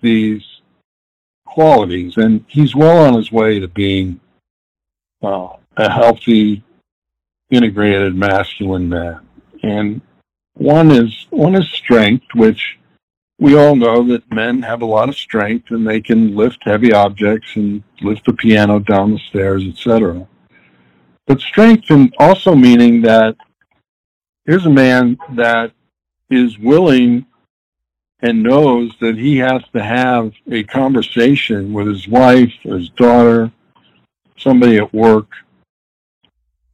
these 0.00 0.44
qualities, 1.46 2.16
and 2.16 2.44
he's 2.48 2.74
well 2.74 3.06
on 3.06 3.14
his 3.14 3.32
way 3.32 3.58
to 3.58 3.68
being 3.68 4.20
uh, 5.22 5.48
a 5.76 5.90
healthy, 5.90 6.62
integrated 7.50 8.14
masculine 8.14 8.88
man. 8.88 9.20
And 9.62 10.00
one 10.54 10.90
is 10.90 11.26
one 11.30 11.54
is 11.54 11.68
strength, 11.70 12.26
which 12.34 12.78
we 13.38 13.56
all 13.56 13.76
know 13.76 14.02
that 14.08 14.32
men 14.32 14.62
have 14.62 14.82
a 14.82 14.86
lot 14.86 15.08
of 15.08 15.16
strength 15.16 15.70
and 15.70 15.86
they 15.86 16.00
can 16.00 16.34
lift 16.34 16.58
heavy 16.64 16.92
objects 16.92 17.54
and 17.54 17.82
lift 18.02 18.26
the 18.26 18.32
piano 18.32 18.80
down 18.80 19.12
the 19.12 19.18
stairs, 19.18 19.64
etc. 19.64 20.26
But 21.26 21.40
strength 21.40 21.86
can 21.86 22.10
also 22.18 22.54
meaning 22.54 23.02
that 23.02 23.36
here's 24.44 24.66
a 24.66 24.70
man 24.70 25.18
that 25.34 25.72
is 26.30 26.58
willing 26.58 27.26
and 28.20 28.42
knows 28.42 28.92
that 29.00 29.16
he 29.16 29.36
has 29.38 29.62
to 29.72 29.82
have 29.82 30.32
a 30.50 30.64
conversation 30.64 31.72
with 31.72 31.86
his 31.86 32.08
wife, 32.08 32.52
his 32.62 32.88
daughter, 32.90 33.52
somebody 34.36 34.76
at 34.78 34.92
work, 34.92 35.28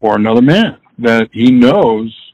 or 0.00 0.16
another 0.16 0.42
man 0.42 0.78
that 0.98 1.28
he 1.32 1.50
knows 1.50 2.32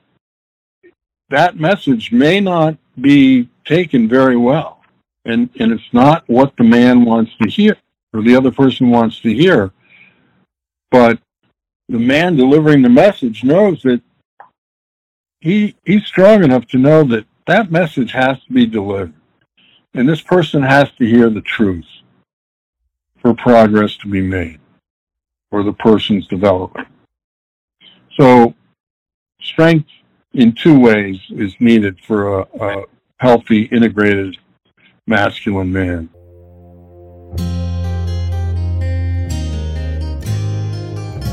that 1.31 1.57
message 1.57 2.13
may 2.13 2.41
not 2.41 2.77
be 3.01 3.49
taken 3.65 4.09
very 4.09 4.37
well. 4.37 4.83
And, 5.25 5.49
and 5.59 5.73
it's 5.73 5.93
not 5.93 6.25
what 6.29 6.57
the 6.57 6.65
man 6.65 7.05
wants 7.05 7.33
to 7.41 7.49
hear 7.49 7.77
or 8.13 8.23
the 8.23 8.35
other 8.35 8.51
person 8.51 8.91
wants 8.91 9.21
to 9.21 9.33
hear. 9.33 9.71
But 10.91 11.21
the 11.89 11.99
man 11.99 12.37
delivering 12.37 12.83
the 12.83 12.89
message 12.89 13.45
knows 13.45 13.83
that 13.83 14.03
he, 15.41 15.77
he's 15.85 16.05
strong 16.05 16.43
enough 16.43 16.67
to 16.69 16.79
know 16.79 17.05
that 17.05 17.25
that 17.47 17.71
message 17.71 18.13
has 18.13 18.43
to 18.45 18.53
be 18.53 18.67
delivered. 18.67 19.13
And 19.95 20.09
this 20.09 20.21
person 20.21 20.63
has 20.63 20.91
to 20.99 21.07
hear 21.07 21.31
the 21.31 21.41
truth 21.41 21.87
for 23.21 23.35
progress 23.35 23.97
to 23.99 24.09
be 24.09 24.23
made 24.23 24.61
for 25.51 25.63
the 25.63 25.73
person's 25.73 26.27
development. 26.29 26.89
So 28.19 28.55
strength 29.43 29.89
in 30.33 30.53
two 30.53 30.79
ways 30.79 31.19
is 31.31 31.55
needed 31.59 31.99
for 32.07 32.41
a, 32.41 32.47
a 32.61 32.85
healthy, 33.19 33.63
integrated 33.65 34.37
masculine 35.07 35.73
man. 35.73 36.09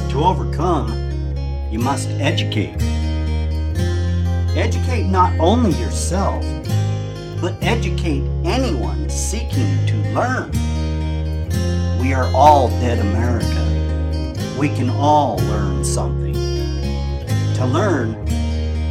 To 0.10 0.24
overcome, 0.24 0.90
you 1.72 1.80
must 1.80 2.10
educate. 2.10 2.82
Educate 4.58 5.04
not 5.04 5.40
only 5.40 5.70
yourself, 5.80 6.44
but 7.40 7.56
educate 7.62 8.24
anyone 8.44 9.08
seeking 9.08 9.86
to 9.86 9.96
learn. 10.16 10.50
We 12.02 12.12
are 12.16 12.26
all 12.34 12.70
dead 12.70 12.98
America. 12.98 14.34
We 14.60 14.70
can 14.70 14.90
all 14.90 15.38
learn 15.38 15.86
something. 15.86 16.34
To 16.34 17.66
learn, 17.68 18.16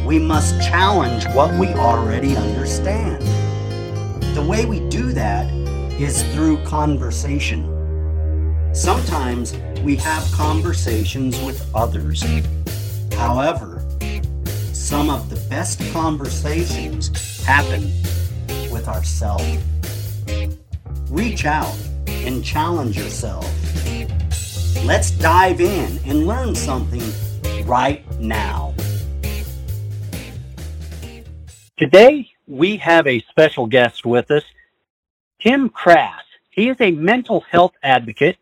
we 0.05 0.19
must 0.19 0.55
challenge 0.61 1.25
what 1.35 1.53
we 1.59 1.67
already 1.73 2.37
understand. 2.37 3.21
The 4.37 4.45
way 4.47 4.63
we 4.63 4.79
do 4.87 5.11
that 5.11 5.51
is 5.99 6.23
through 6.33 6.63
conversation. 6.63 7.65
Sometimes 8.73 9.53
we 9.83 9.97
have 9.97 10.23
conversations 10.31 11.37
with 11.41 11.69
others. 11.75 12.23
However, 13.11 13.76
some 14.87 15.09
of 15.09 15.29
the 15.29 15.35
best 15.49 15.81
conversations 15.91 17.43
happen 17.43 17.91
with 18.71 18.87
ourselves. 18.87 19.57
Reach 21.09 21.43
out 21.43 21.77
and 22.07 22.41
challenge 22.41 22.97
yourself. 22.97 23.43
Let's 24.85 25.11
dive 25.11 25.59
in 25.59 25.99
and 26.05 26.25
learn 26.25 26.55
something 26.55 27.03
right 27.65 28.01
now. 28.21 28.73
Today, 31.75 32.29
we 32.47 32.77
have 32.77 33.07
a 33.07 33.19
special 33.29 33.65
guest 33.65 34.05
with 34.05 34.31
us, 34.31 34.45
Tim 35.41 35.67
Krass. 35.67 36.23
He 36.49 36.69
is 36.69 36.77
a 36.79 36.91
mental 36.91 37.41
health 37.41 37.73
advocate 37.83 38.37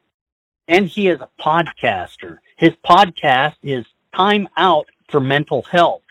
and 0.68 0.86
he 0.86 1.08
is 1.08 1.20
a 1.22 1.30
podcaster. 1.42 2.38
His 2.56 2.74
podcast 2.88 3.56
is 3.64 3.84
Time 4.14 4.48
Out 4.58 4.86
for 5.10 5.20
Mental 5.20 5.64
Health. 5.64 6.04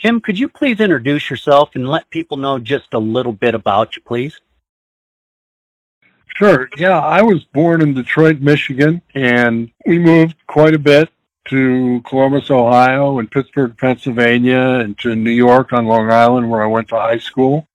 Tim, 0.00 0.20
could 0.20 0.38
you 0.38 0.48
please 0.48 0.80
introduce 0.80 1.28
yourself 1.28 1.70
and 1.74 1.86
let 1.86 2.08
people 2.08 2.38
know 2.38 2.58
just 2.58 2.94
a 2.94 2.98
little 2.98 3.32
bit 3.32 3.54
about 3.54 3.96
you, 3.96 4.02
please? 4.02 4.40
Sure. 6.36 6.70
Yeah, 6.78 6.98
I 6.98 7.20
was 7.20 7.44
born 7.44 7.82
in 7.82 7.92
Detroit, 7.92 8.40
Michigan, 8.40 9.02
and 9.14 9.70
we 9.84 9.98
moved 9.98 10.36
quite 10.46 10.72
a 10.72 10.78
bit 10.78 11.10
to 11.48 12.00
Columbus, 12.06 12.50
Ohio, 12.50 13.18
and 13.18 13.30
Pittsburgh, 13.30 13.76
Pennsylvania, 13.76 14.58
and 14.58 14.96
to 15.00 15.14
New 15.14 15.32
York 15.32 15.74
on 15.74 15.84
Long 15.84 16.10
Island, 16.10 16.48
where 16.48 16.62
I 16.62 16.66
went 16.66 16.88
to 16.88 16.96
high 16.96 17.18
school. 17.18 17.66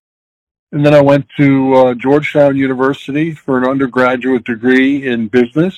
And 0.71 0.83
then 0.83 0.95
I 0.95 1.01
went 1.01 1.27
to 1.37 1.73
uh, 1.75 1.93
Georgetown 1.93 2.55
University 2.55 3.33
for 3.33 3.59
an 3.59 3.69
undergraduate 3.69 4.45
degree 4.45 5.07
in 5.07 5.27
business. 5.27 5.77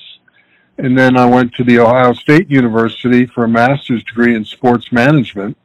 And 0.77 0.97
then 0.97 1.17
I 1.17 1.25
went 1.25 1.53
to 1.55 1.63
the 1.65 1.79
Ohio 1.79 2.13
State 2.13 2.49
University 2.49 3.25
for 3.25 3.43
a 3.43 3.49
master's 3.49 4.03
degree 4.03 4.35
in 4.35 4.45
sports 4.45 4.91
management 4.93 5.57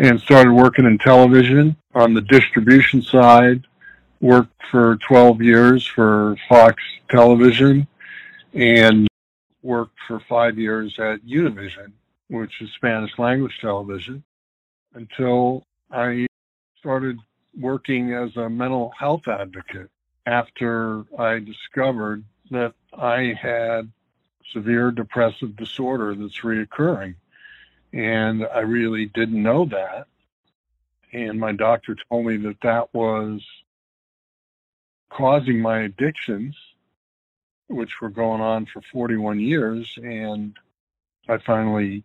and 0.00 0.18
started 0.18 0.52
working 0.52 0.86
in 0.86 0.96
television 0.96 1.76
on 1.94 2.14
the 2.14 2.22
distribution 2.22 3.02
side. 3.02 3.66
Worked 4.22 4.62
for 4.70 4.96
12 5.08 5.42
years 5.42 5.86
for 5.86 6.36
Fox 6.48 6.82
Television 7.10 7.86
and 8.52 9.08
worked 9.62 9.96
for 10.06 10.20
five 10.28 10.58
years 10.58 10.94
at 10.98 11.24
Univision, 11.24 11.92
which 12.28 12.60
is 12.60 12.70
Spanish 12.76 13.18
language 13.18 13.56
television, 13.60 14.22
until 14.94 15.64
I 15.90 16.26
started 16.78 17.18
working 17.58 18.12
as 18.12 18.36
a 18.36 18.48
mental 18.48 18.92
health 18.98 19.26
advocate 19.28 19.90
after 20.26 21.04
I 21.18 21.38
discovered 21.38 22.24
that 22.50 22.74
I 22.92 23.34
had 23.40 23.90
severe 24.52 24.90
depressive 24.90 25.56
disorder 25.56 26.14
that's 26.14 26.40
reoccurring. 26.40 27.14
And 27.92 28.46
I 28.46 28.60
really 28.60 29.06
didn't 29.06 29.42
know 29.42 29.64
that. 29.66 30.06
And 31.12 31.40
my 31.40 31.52
doctor 31.52 31.96
told 32.08 32.26
me 32.26 32.36
that 32.38 32.60
that 32.62 32.94
was 32.94 33.44
causing 35.10 35.60
my 35.60 35.80
addictions 35.80 36.56
which 37.70 38.00
were 38.00 38.10
going 38.10 38.40
on 38.40 38.66
for 38.66 38.82
41 38.92 39.38
years. 39.40 39.96
And 40.02 40.56
I 41.28 41.38
finally 41.38 42.04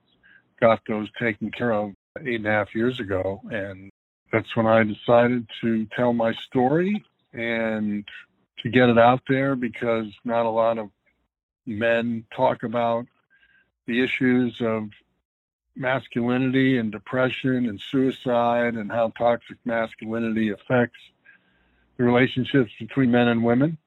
got 0.62 0.82
those 0.88 1.10
taken 1.20 1.52
care 1.52 1.74
of 1.74 1.94
eight 2.22 2.36
and 2.36 2.48
a 2.48 2.52
half 2.52 2.76
years 2.76 3.00
ago. 3.00 3.42
And 3.52 3.90
that's 4.32 4.56
when 4.56 4.68
I 4.68 4.84
decided 4.84 5.48
to 5.62 5.86
tell 5.88 6.14
my 6.14 6.34
story 6.34 7.04
and 7.34 8.08
to 8.60 8.70
get 8.70 8.90
it 8.90 8.98
out 8.98 9.22
there 9.28 9.56
because 9.56 10.08
not 10.24 10.46
a 10.46 10.50
lot 10.50 10.78
of 10.78 10.90
men 11.66 12.26
talk 12.36 12.64
about 12.64 13.08
the 13.88 14.02
issues 14.02 14.62
of 14.62 14.90
masculinity 15.76 16.78
and 16.78 16.92
depression 16.92 17.68
and 17.68 17.80
suicide 17.80 18.76
and 18.76 18.92
how 18.92 19.10
toxic 19.18 19.58
masculinity 19.66 20.50
affects 20.50 21.00
the 21.98 22.04
relationships 22.04 22.72
between 22.80 23.12
men 23.12 23.28
and 23.28 23.44
women. 23.44 23.78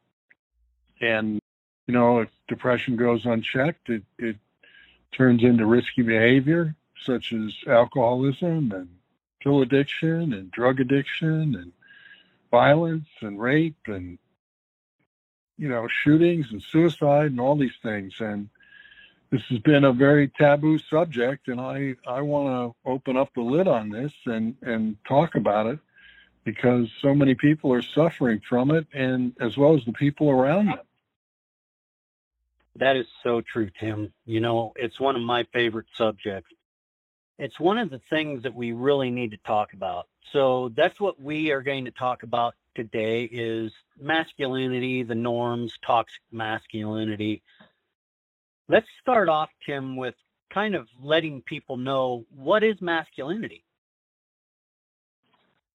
And 1.00 1.40
you 1.86 1.94
know, 1.94 2.20
if 2.20 2.28
depression 2.48 2.96
goes 2.96 3.24
unchecked, 3.24 3.88
it, 3.88 4.02
it 4.18 4.36
turns 5.12 5.42
into 5.42 5.64
risky 5.64 6.02
behavior 6.02 6.74
such 7.04 7.32
as 7.32 7.54
alcoholism 7.66 8.72
and 8.72 8.88
pill 9.40 9.62
addiction 9.62 10.32
and 10.32 10.50
drug 10.50 10.80
addiction 10.80 11.54
and 11.54 11.72
violence 12.50 13.08
and 13.20 13.40
rape 13.40 13.76
and 13.86 14.18
you 15.56 15.68
know 15.68 15.86
shootings 16.02 16.46
and 16.50 16.62
suicide 16.62 17.26
and 17.26 17.40
all 17.40 17.56
these 17.56 17.76
things 17.82 18.14
and 18.20 18.48
this 19.30 19.42
has 19.50 19.58
been 19.60 19.84
a 19.84 19.92
very 19.92 20.28
taboo 20.28 20.78
subject 20.78 21.48
and 21.48 21.60
i 21.60 21.94
i 22.06 22.20
want 22.20 22.46
to 22.48 22.90
open 22.90 23.16
up 23.16 23.28
the 23.34 23.40
lid 23.40 23.68
on 23.68 23.90
this 23.90 24.12
and 24.26 24.56
and 24.62 24.96
talk 25.06 25.34
about 25.34 25.66
it 25.66 25.78
because 26.44 26.88
so 27.02 27.14
many 27.14 27.34
people 27.34 27.72
are 27.72 27.82
suffering 27.82 28.40
from 28.48 28.70
it 28.70 28.86
and 28.94 29.32
as 29.40 29.56
well 29.56 29.76
as 29.76 29.84
the 29.84 29.92
people 29.92 30.30
around 30.30 30.66
them 30.66 30.78
that 32.78 32.96
is 32.96 33.06
so 33.22 33.40
true, 33.40 33.70
Tim. 33.80 34.12
You 34.24 34.40
know, 34.40 34.72
it's 34.76 35.00
one 35.00 35.16
of 35.16 35.22
my 35.22 35.44
favorite 35.52 35.86
subjects. 35.94 36.50
It's 37.38 37.58
one 37.58 37.78
of 37.78 37.90
the 37.90 38.00
things 38.10 38.44
that 38.44 38.54
we 38.54 38.72
really 38.72 39.10
need 39.10 39.32
to 39.32 39.36
talk 39.38 39.72
about. 39.72 40.06
So 40.32 40.72
that's 40.76 41.00
what 41.00 41.20
we 41.20 41.50
are 41.50 41.62
going 41.62 41.86
to 41.86 41.90
talk 41.90 42.22
about 42.22 42.54
today 42.74 43.24
is 43.24 43.72
masculinity, 44.00 45.02
the 45.02 45.14
norms, 45.14 45.76
toxic 45.84 46.20
masculinity. 46.30 47.42
Let's 48.68 48.86
start 49.00 49.28
off, 49.28 49.48
Tim, 49.64 49.96
with 49.96 50.14
kind 50.52 50.74
of 50.74 50.88
letting 51.02 51.42
people 51.42 51.76
know 51.76 52.24
what 52.34 52.62
is 52.62 52.80
masculinity. 52.80 53.64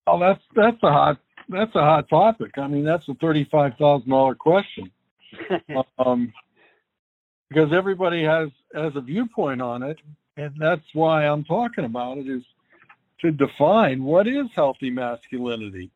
Oh, 0.06 0.20
that's 0.20 0.42
that's 0.56 0.78
a 0.84 0.92
hot 0.92 1.18
that's 1.50 1.76
a 1.76 1.82
hot 1.82 2.10
topic. 2.10 2.58
I 2.58 2.68
mean, 2.68 2.84
that's 2.84 3.08
a 3.08 3.14
thirty-five 3.16 3.78
thousand 3.78 4.10
dollar 4.10 4.36
question. 4.36 4.92
um, 6.00 6.32
because 7.50 7.72
everybody 7.74 8.24
has 8.24 8.50
has 8.74 8.96
a 8.96 9.02
viewpoint 9.02 9.62
on 9.62 9.84
it, 9.84 9.98
and 10.38 10.54
that's 10.58 10.86
why 10.94 11.26
I'm 11.26 11.44
talking 11.44 11.86
about 11.86 12.18
it 12.18 12.28
is 12.28 12.44
to 13.22 13.32
define 13.32 14.04
what 14.04 14.28
is 14.28 14.48
healthy 14.54 14.90
masculinity, 14.90 15.90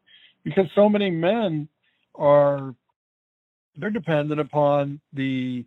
because 0.43 0.67
so 0.73 0.87
many 0.87 1.09
men 1.09 1.67
are 2.15 2.73
they're 3.75 3.89
dependent 3.89 4.39
upon 4.39 4.99
the 5.13 5.65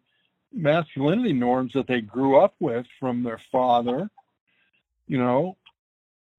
masculinity 0.52 1.32
norms 1.32 1.72
that 1.74 1.86
they 1.86 2.00
grew 2.00 2.38
up 2.38 2.54
with 2.60 2.86
from 2.98 3.22
their 3.22 3.40
father, 3.52 4.10
you 5.06 5.18
know, 5.18 5.56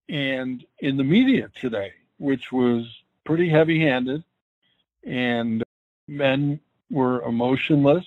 and 0.10 0.66
in 0.80 0.98
the 0.98 1.04
media 1.04 1.50
today, 1.60 1.94
which 2.18 2.52
was 2.52 2.86
pretty 3.26 3.50
heavy 3.50 3.80
handed. 3.80 4.24
And 5.06 5.64
men 6.08 6.60
were 6.90 7.22
emotionless, 7.24 8.06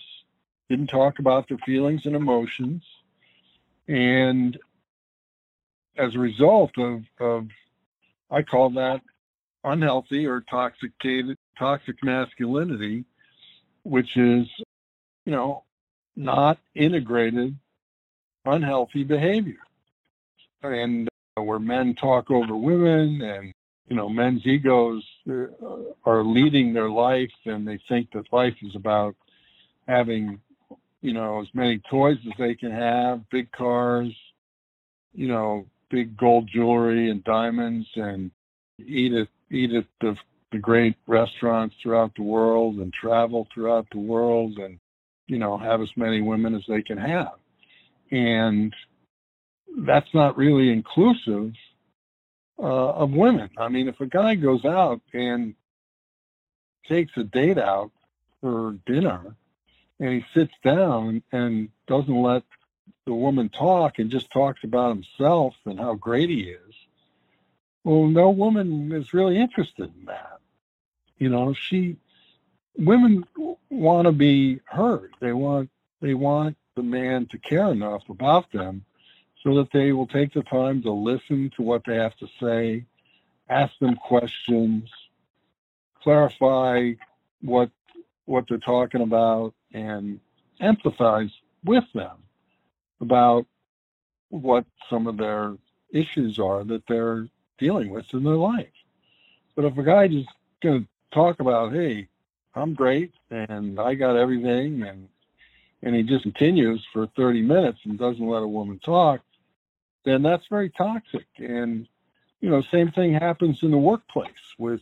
didn't 0.69 0.89
talk 0.89 1.19
about 1.19 1.49
their 1.49 1.59
feelings 1.59 2.07
and 2.07 2.15
emotions. 2.15 2.85
And 3.89 4.59
as 5.97 6.15
a 6.15 6.19
result 6.19 6.77
of, 6.79 7.03
of 7.19 7.49
I 8.31 8.43
call 8.43 8.71
that 8.71 9.00
unhealthy 9.65 10.27
or 10.27 10.43
toxic 10.43 10.93
toxic 11.59 11.97
masculinity, 12.03 13.05
which 13.83 14.17
is, 14.17 14.47
you 15.25 15.33
know, 15.33 15.65
not 16.16 16.58
integrated 16.75 17.56
unhealthy 18.44 19.05
behavior. 19.05 19.58
And 20.62 21.08
where 21.37 21.58
men 21.58 21.94
talk 21.94 22.31
over 22.31 22.56
women 22.56 23.20
and 23.22 23.52
you 23.88 23.96
know 23.96 24.08
men's 24.08 24.46
egos 24.46 25.02
uh, 25.28 25.46
are 26.05 26.25
leading 26.25 26.72
their 26.72 26.88
life 26.88 27.32
and 27.44 27.66
they 27.66 27.78
think 27.88 28.11
that 28.12 28.32
life 28.32 28.55
is 28.62 28.75
about 28.76 29.14
having 29.88 30.40
you 31.02 31.12
know 31.12 31.40
as 31.40 31.49
many 31.55 31.81
toys 31.90 32.16
as 32.26 32.32
they 32.38 32.55
can 32.55 32.70
have 32.70 33.28
big 33.31 33.50
cars 33.52 34.12
you 35.12 35.26
know 35.28 35.66
big 35.90 36.16
gold 36.16 36.49
jewelry 36.52 37.11
and 37.11 37.25
diamonds 37.25 37.87
and 37.96 38.31
eat 38.78 39.12
at 39.12 39.28
eat 39.50 39.72
at 39.72 39.87
the, 40.00 40.16
the 40.52 40.58
great 40.58 40.96
restaurants 41.06 41.75
throughout 41.82 42.12
the 42.16 42.22
world 42.22 42.76
and 42.76 42.93
travel 42.93 43.46
throughout 43.52 43.87
the 43.93 43.99
world 43.99 44.56
and 44.58 44.78
you 45.26 45.38
know 45.38 45.56
have 45.56 45.81
as 45.81 45.91
many 45.97 46.21
women 46.21 46.55
as 46.55 46.62
they 46.69 46.82
can 46.82 46.99
have 46.99 47.32
and 48.11 48.75
that's 49.76 50.12
not 50.15 50.37
really 50.37 50.71
inclusive 50.71 51.53
uh, 52.59 52.62
of 52.62 53.11
women. 53.11 53.50
I 53.59 53.69
mean, 53.69 53.88
if 53.88 54.00
a 54.00 54.06
guy 54.06 54.37
goes 54.37 54.65
out 54.65 55.00
and 55.12 55.55
takes 56.88 57.12
a 57.17 57.25
date 57.25 57.59
out 57.59 57.91
for 58.41 58.76
dinner 58.87 59.35
and 59.99 60.11
he 60.11 60.25
sits 60.38 60.53
down 60.62 61.23
and 61.32 61.69
doesn't 61.87 62.23
let 62.23 62.43
the 63.06 63.15
woman 63.15 63.49
talk 63.49 63.99
and 63.99 64.11
just 64.11 64.31
talks 64.31 64.62
about 64.62 64.94
himself 64.94 65.55
and 65.65 65.79
how 65.79 65.94
great 65.94 66.31
he 66.31 66.43
is, 66.43 66.75
well, 67.82 68.06
no 68.06 68.31
woman 68.31 68.93
is 68.93 69.12
really 69.12 69.38
interested 69.38 69.93
in 69.99 70.06
that. 70.06 70.38
You 71.19 71.29
know, 71.29 71.53
she, 71.55 71.97
women 72.76 73.25
want 73.71 74.06
to 74.06 74.12
be 74.12 74.61
heard. 74.65 75.15
They 75.21 75.32
want, 75.32 75.71
they 76.00 76.15
want 76.15 76.56
the 76.76 76.82
man 76.82 77.26
to 77.26 77.38
care 77.38 77.71
enough 77.71 78.03
about 78.09 78.50
them 78.53 78.85
so 79.43 79.55
that 79.56 79.71
they 79.73 79.93
will 79.93 80.06
take 80.06 80.32
the 80.32 80.43
time 80.43 80.82
to 80.82 80.91
listen 80.91 81.50
to 81.56 81.62
what 81.62 81.82
they 81.87 81.97
have 81.97 82.17
to 82.17 82.26
say, 82.41 82.85
ask 83.49 83.79
them 83.79 83.94
questions, 83.97 84.91
clarify 86.03 86.93
what 87.43 87.71
what 88.26 88.47
they're 88.49 88.56
talking 88.56 89.03
about, 89.03 89.53
and 89.75 90.19
empathize 90.61 91.31
with 91.62 91.85
them 91.94 92.17
about 93.00 93.47
what 94.31 94.65
some 94.88 95.06
of 95.06 95.19
their 95.19 95.55
issues 95.91 96.38
are 96.38 96.65
that 96.65 96.87
they're 96.88 97.29
dealing 97.59 97.91
with 97.91 98.06
in 98.15 98.25
their 98.25 98.35
life. 98.35 98.73
But 99.55 99.67
if 99.67 99.76
a 99.76 99.82
guy 99.82 100.09
just 100.09 100.29
going 100.62 100.82
to 100.82 100.88
talk 101.12 101.41
about, 101.41 101.73
hey, 101.73 102.09
I'm 102.55 102.75
great 102.75 103.12
and 103.31 103.81
I 103.81 103.95
got 103.95 104.17
everything, 104.17 104.83
and 104.83 105.09
and 105.85 105.95
he 105.95 106.03
just 106.03 106.23
continues 106.23 106.85
for 106.93 107.06
30 107.09 107.43
minutes 107.43 107.79
and 107.85 107.99
doesn't 107.99 108.27
let 108.27 108.43
a 108.43 108.49
woman 108.49 108.79
talk, 108.79 109.21
then 110.05 110.23
that's 110.23 110.47
very 110.49 110.71
toxic. 110.71 111.27
And, 111.37 111.87
you 112.41 112.49
know, 112.49 112.62
same 112.62 112.91
thing 112.91 113.12
happens 113.12 113.59
in 113.62 113.71
the 113.71 113.79
workplace 113.79 114.31
with, 114.59 114.81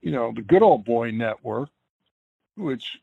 you 0.00 0.12
know, 0.12 0.32
the 0.34 0.40
good 0.40 0.62
old 0.62 0.86
boy 0.86 1.10
network, 1.10 1.68
which 2.56 2.98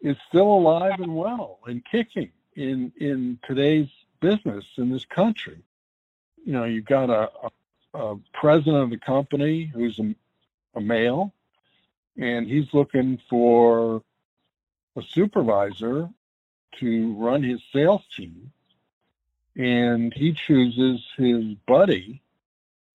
is 0.00 0.16
still 0.28 0.46
alive 0.46 1.00
and 1.00 1.16
well 1.16 1.58
and 1.66 1.84
kicking 1.84 2.30
in 2.54 2.92
in 2.96 3.38
today's 3.46 3.88
business 4.20 4.64
in 4.76 4.90
this 4.90 5.04
country. 5.04 5.58
You 6.44 6.52
know, 6.52 6.64
you've 6.64 6.84
got 6.84 7.10
a, 7.10 7.28
a, 7.94 7.98
a 7.98 8.16
president 8.34 8.84
of 8.84 8.90
the 8.90 8.98
company 8.98 9.64
who's 9.64 9.98
a, 9.98 10.14
a 10.76 10.80
male, 10.80 11.32
and 12.18 12.46
he's 12.46 12.72
looking 12.72 13.20
for 13.28 14.02
a 14.96 15.02
supervisor 15.02 16.08
to 16.80 17.14
run 17.14 17.42
his 17.42 17.60
sales 17.72 18.02
team. 18.16 18.52
And 19.56 20.12
he 20.12 20.34
chooses 20.34 21.02
his 21.16 21.54
buddy 21.66 22.22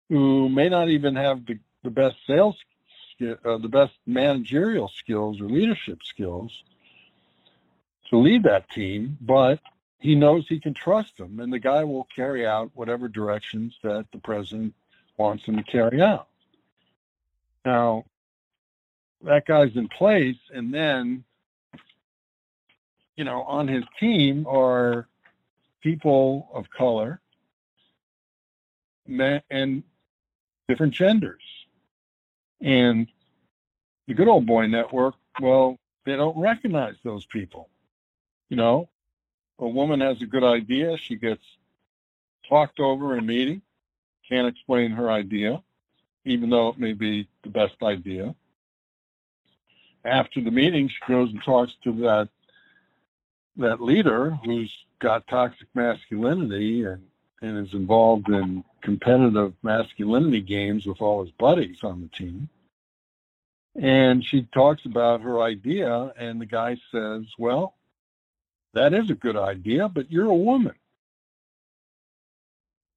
who 0.08 0.48
may 0.48 0.68
not 0.68 0.88
even 0.88 1.16
have 1.16 1.46
the, 1.46 1.58
the 1.82 1.90
best 1.90 2.16
sales 2.26 2.56
uh, 3.22 3.58
the 3.58 3.68
best 3.68 3.92
managerial 4.06 4.88
skills 4.88 5.42
or 5.42 5.44
leadership 5.44 5.98
skills 6.02 6.64
to 8.08 8.16
lead 8.16 8.44
that 8.44 8.70
team 8.70 9.18
but 9.20 9.60
he 9.98 10.14
knows 10.14 10.46
he 10.48 10.58
can 10.58 10.72
trust 10.72 11.20
him 11.20 11.38
and 11.38 11.52
the 11.52 11.58
guy 11.58 11.84
will 11.84 12.08
carry 12.16 12.46
out 12.46 12.70
whatever 12.74 13.08
directions 13.08 13.76
that 13.82 14.06
the 14.12 14.18
president 14.18 14.74
wants 15.18 15.44
him 15.44 15.56
to 15.56 15.62
carry 15.62 16.00
out. 16.00 16.28
Now 17.64 18.06
that 19.22 19.46
guy's 19.46 19.74
in 19.76 19.88
place 19.88 20.38
and 20.54 20.72
then 20.72 21.24
you 23.16 23.24
know 23.24 23.42
on 23.42 23.68
his 23.68 23.84
team 23.98 24.46
are 24.48 25.06
people 25.82 26.48
of 26.52 26.68
color 26.70 27.20
men 29.10 29.42
and 29.50 29.82
different 30.68 30.94
genders. 30.94 31.42
And 32.60 33.08
the 34.06 34.14
good 34.14 34.28
old 34.28 34.46
boy 34.46 34.66
network, 34.66 35.14
well, 35.40 35.78
they 36.06 36.16
don't 36.16 36.38
recognize 36.38 36.94
those 37.04 37.26
people. 37.26 37.68
You 38.48 38.56
know, 38.56 38.88
a 39.58 39.68
woman 39.68 40.00
has 40.00 40.22
a 40.22 40.26
good 40.26 40.44
idea, 40.44 40.96
she 40.96 41.16
gets 41.16 41.42
talked 42.48 42.80
over 42.80 43.14
in 43.14 43.20
a 43.20 43.26
meeting, 43.26 43.62
can't 44.28 44.48
explain 44.48 44.90
her 44.90 45.10
idea, 45.10 45.62
even 46.24 46.50
though 46.50 46.68
it 46.68 46.78
may 46.78 46.92
be 46.92 47.28
the 47.42 47.50
best 47.50 47.76
idea. 47.82 48.34
After 50.04 50.40
the 50.40 50.50
meeting, 50.50 50.88
she 50.88 50.98
goes 51.06 51.30
and 51.30 51.42
talks 51.42 51.74
to 51.84 51.92
that 52.00 52.28
that 53.56 53.80
leader 53.80 54.38
who's 54.44 54.74
got 55.00 55.26
toxic 55.26 55.68
masculinity 55.74 56.84
and, 56.84 57.02
and 57.42 57.66
is 57.66 57.74
involved 57.74 58.28
in 58.28 58.64
competitive 58.80 59.52
masculinity 59.62 60.40
games 60.40 60.86
with 60.86 61.00
all 61.00 61.22
his 61.22 61.32
buddies 61.32 61.82
on 61.82 62.00
the 62.00 62.08
team. 62.08 62.48
And 63.76 64.24
she 64.24 64.42
talks 64.42 64.84
about 64.84 65.20
her 65.20 65.40
idea, 65.40 66.12
and 66.16 66.40
the 66.40 66.46
guy 66.46 66.76
says, 66.90 67.24
Well, 67.38 67.74
that 68.72 68.94
is 68.94 69.10
a 69.10 69.14
good 69.14 69.36
idea, 69.36 69.88
but 69.88 70.10
you're 70.10 70.30
a 70.30 70.34
woman. 70.34 70.74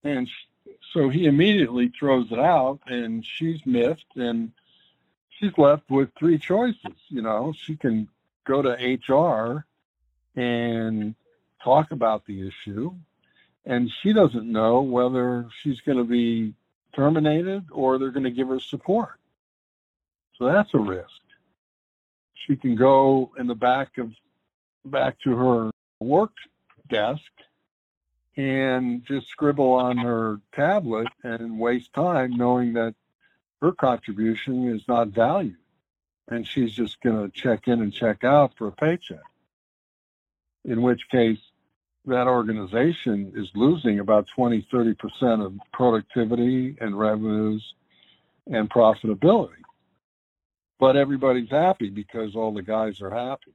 And 0.03 0.27
she, 0.27 0.73
so 0.91 1.09
he 1.09 1.25
immediately 1.25 1.91
throws 1.97 2.31
it 2.31 2.39
out, 2.39 2.79
and 2.87 3.25
she's 3.25 3.65
miffed, 3.65 4.15
and 4.15 4.51
she's 5.43 5.57
left 5.57 5.89
with 5.89 6.09
three 6.17 6.37
choices. 6.37 6.95
You 7.09 7.21
know, 7.21 7.53
she 7.65 7.75
can 7.75 8.07
go 8.45 8.61
to 8.61 8.69
HR 9.07 9.65
and 10.35 11.15
talk 11.63 11.91
about 11.91 12.25
the 12.25 12.47
issue. 12.47 12.93
And 13.65 13.89
she 14.01 14.13
doesn't 14.13 14.49
know 14.51 14.81
whether 14.81 15.47
she's 15.61 15.79
going 15.81 15.97
to 15.97 16.03
be 16.03 16.53
terminated 16.95 17.65
or 17.71 17.97
they're 17.97 18.11
going 18.11 18.25
to 18.25 18.31
give 18.31 18.49
her 18.49 18.59
support. 18.59 19.19
So 20.37 20.45
that's 20.45 20.73
a 20.73 20.79
risk. 20.79 21.07
She 22.33 22.55
can 22.55 22.75
go 22.75 23.31
in 23.37 23.47
the 23.47 23.55
back 23.55 23.97
of 23.97 24.11
back 24.85 25.17
to 25.21 25.33
her 25.33 25.71
work 26.01 26.33
desk 26.89 27.21
and 28.35 29.05
just 29.05 29.29
scribble 29.29 29.71
on 29.71 29.97
her 29.97 30.41
tablet 30.53 31.07
and 31.23 31.57
waste 31.57 31.93
time 31.93 32.35
knowing 32.35 32.73
that 32.73 32.95
her 33.63 33.71
contribution 33.71 34.67
is 34.75 34.81
not 34.89 35.07
valued 35.07 35.55
and 36.27 36.45
she's 36.45 36.73
just 36.73 36.99
going 36.99 37.15
to 37.15 37.31
check 37.31 37.65
in 37.69 37.81
and 37.81 37.93
check 37.93 38.25
out 38.25 38.51
for 38.57 38.67
a 38.67 38.71
paycheck 38.73 39.23
in 40.65 40.81
which 40.81 41.01
case 41.09 41.39
that 42.05 42.27
organization 42.27 43.31
is 43.37 43.49
losing 43.55 43.99
about 43.99 44.27
20, 44.35 44.67
30% 44.71 45.45
of 45.45 45.53
productivity 45.71 46.75
and 46.81 46.99
revenues 46.99 47.73
and 48.47 48.69
profitability. 48.69 49.61
but 50.77 50.97
everybody's 50.97 51.49
happy 51.49 51.89
because 51.89 52.35
all 52.35 52.53
the 52.53 52.61
guys 52.61 53.01
are 53.01 53.09
happy. 53.09 53.53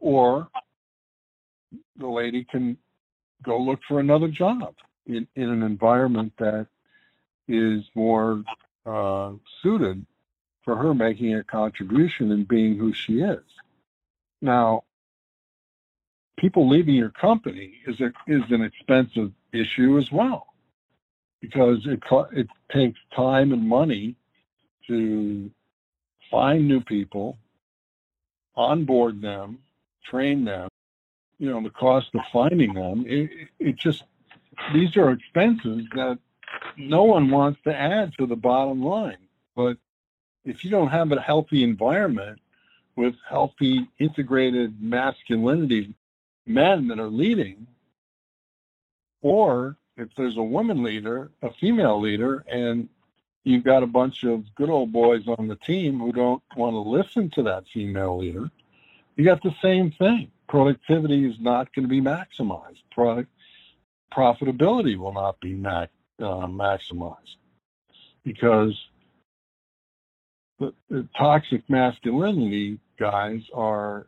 Or 0.00 0.48
the 1.96 2.08
lady 2.08 2.42
can 2.42 2.76
go 3.44 3.60
look 3.60 3.78
for 3.86 4.00
another 4.00 4.26
job 4.26 4.74
in, 5.06 5.28
in 5.36 5.50
an 5.50 5.62
environment 5.62 6.32
that 6.38 6.66
is 7.48 7.84
more 7.94 8.42
uh, 8.84 9.32
suited 9.62 10.04
for 10.62 10.76
her 10.76 10.94
making 10.94 11.34
a 11.34 11.44
contribution 11.44 12.32
and 12.32 12.46
being 12.46 12.76
who 12.76 12.92
she 12.92 13.20
is. 13.20 13.42
Now, 14.42 14.84
people 16.36 16.68
leaving 16.68 16.94
your 16.94 17.10
company 17.10 17.74
is 17.86 18.00
a, 18.00 18.12
is 18.26 18.42
an 18.50 18.62
expensive 18.62 19.32
issue 19.52 19.98
as 19.98 20.10
well 20.12 20.48
because 21.40 21.86
it 21.86 22.02
it 22.32 22.48
takes 22.72 22.98
time 23.14 23.52
and 23.52 23.68
money 23.68 24.16
to 24.86 25.50
find 26.30 26.66
new 26.66 26.80
people, 26.80 27.38
onboard 28.54 29.20
them, 29.20 29.58
train 30.04 30.44
them. 30.44 30.68
You 31.38 31.50
know, 31.50 31.62
the 31.62 31.70
cost 31.70 32.08
of 32.14 32.22
finding 32.32 32.74
them, 32.74 33.04
it, 33.06 33.30
it 33.58 33.76
just, 33.76 34.04
these 34.72 34.96
are 34.96 35.10
expenses 35.10 35.84
that 35.94 36.18
no 36.76 37.04
one 37.04 37.30
wants 37.30 37.60
to 37.64 37.74
add 37.74 38.12
to 38.18 38.26
the 38.26 38.36
bottom 38.36 38.82
line. 38.82 39.16
But 39.54 39.78
if 40.44 40.64
you 40.64 40.70
don't 40.70 40.88
have 40.88 41.10
a 41.12 41.20
healthy 41.20 41.62
environment 41.62 42.40
with 42.96 43.14
healthy 43.28 43.88
integrated 43.98 44.80
masculinity 44.80 45.94
men 46.46 46.88
that 46.88 46.98
are 46.98 47.08
leading, 47.08 47.66
or 49.22 49.76
if 49.96 50.08
there's 50.16 50.36
a 50.36 50.42
woman 50.42 50.82
leader, 50.82 51.30
a 51.42 51.52
female 51.54 52.00
leader, 52.00 52.44
and 52.48 52.88
you've 53.44 53.64
got 53.64 53.82
a 53.82 53.86
bunch 53.86 54.24
of 54.24 54.54
good 54.54 54.70
old 54.70 54.92
boys 54.92 55.26
on 55.38 55.48
the 55.48 55.56
team 55.56 55.98
who 55.98 56.12
don't 56.12 56.42
want 56.56 56.74
to 56.74 56.78
listen 56.78 57.30
to 57.30 57.42
that 57.42 57.64
female 57.72 58.18
leader, 58.18 58.50
you 59.16 59.24
got 59.24 59.42
the 59.42 59.54
same 59.62 59.90
thing. 59.92 60.30
Productivity 60.48 61.28
is 61.28 61.36
not 61.40 61.74
going 61.74 61.84
to 61.84 61.88
be 61.88 62.00
maximized. 62.00 62.82
Product 62.90 63.30
profitability 64.12 64.96
will 64.96 65.12
not 65.12 65.40
be 65.40 65.54
max, 65.54 65.90
uh, 66.20 66.46
maximized 66.46 67.36
because 68.24 68.74
the, 70.58 70.72
the 70.88 71.06
toxic 71.16 71.62
masculinity 71.68 72.78
guys 72.98 73.42
are 73.54 74.06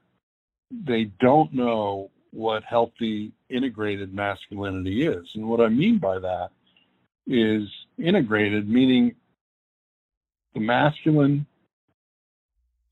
they 0.71 1.05
don't 1.21 1.53
know 1.53 2.11
what 2.31 2.63
healthy 2.65 3.33
integrated 3.49 4.15
masculinity 4.15 5.07
is. 5.07 5.35
And 5.35 5.49
what 5.49 5.61
I 5.61 5.69
mean 5.69 5.99
by 5.99 6.19
that 6.19 6.51
is 7.27 7.69
integrated, 7.99 8.69
meaning 8.69 9.15
the 10.55 10.61
masculine 10.61 11.47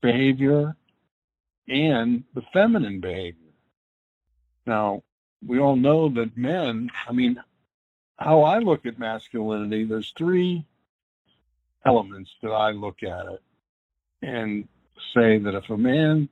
behavior 0.01 0.75
and 1.67 2.23
the 2.33 2.41
feminine 2.53 2.99
behavior. 2.99 3.53
Now, 4.65 5.03
we 5.45 5.59
all 5.59 5.75
know 5.75 6.09
that 6.09 6.35
men, 6.35 6.89
I 7.07 7.13
mean, 7.13 7.39
how 8.17 8.41
I 8.41 8.59
look 8.59 8.85
at 8.85 8.99
masculinity, 8.99 9.83
there's 9.83 10.13
three 10.17 10.65
elements 11.85 12.31
that 12.41 12.51
I 12.51 12.71
look 12.71 13.03
at 13.03 13.25
it 13.27 13.41
and 14.21 14.67
say 15.13 15.37
that 15.37 15.55
if 15.55 15.69
a 15.69 15.77
man 15.77 16.27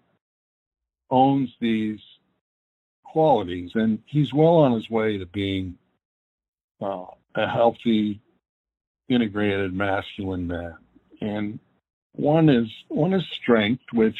owns 1.09 1.55
these 1.61 1.99
qualities, 3.03 3.71
and 3.75 3.99
he's 4.05 4.33
well 4.33 4.57
on 4.57 4.73
his 4.73 4.89
way 4.89 5.17
to 5.17 5.25
being 5.25 5.77
uh, 6.81 7.05
a 7.35 7.47
healthy, 7.47 8.19
integrated 9.07 9.73
masculine 9.73 10.47
man. 10.47 10.75
And 11.21 11.59
one 12.13 12.49
is 12.49 12.67
one 12.89 13.13
is 13.13 13.25
strength, 13.27 13.83
which 13.93 14.17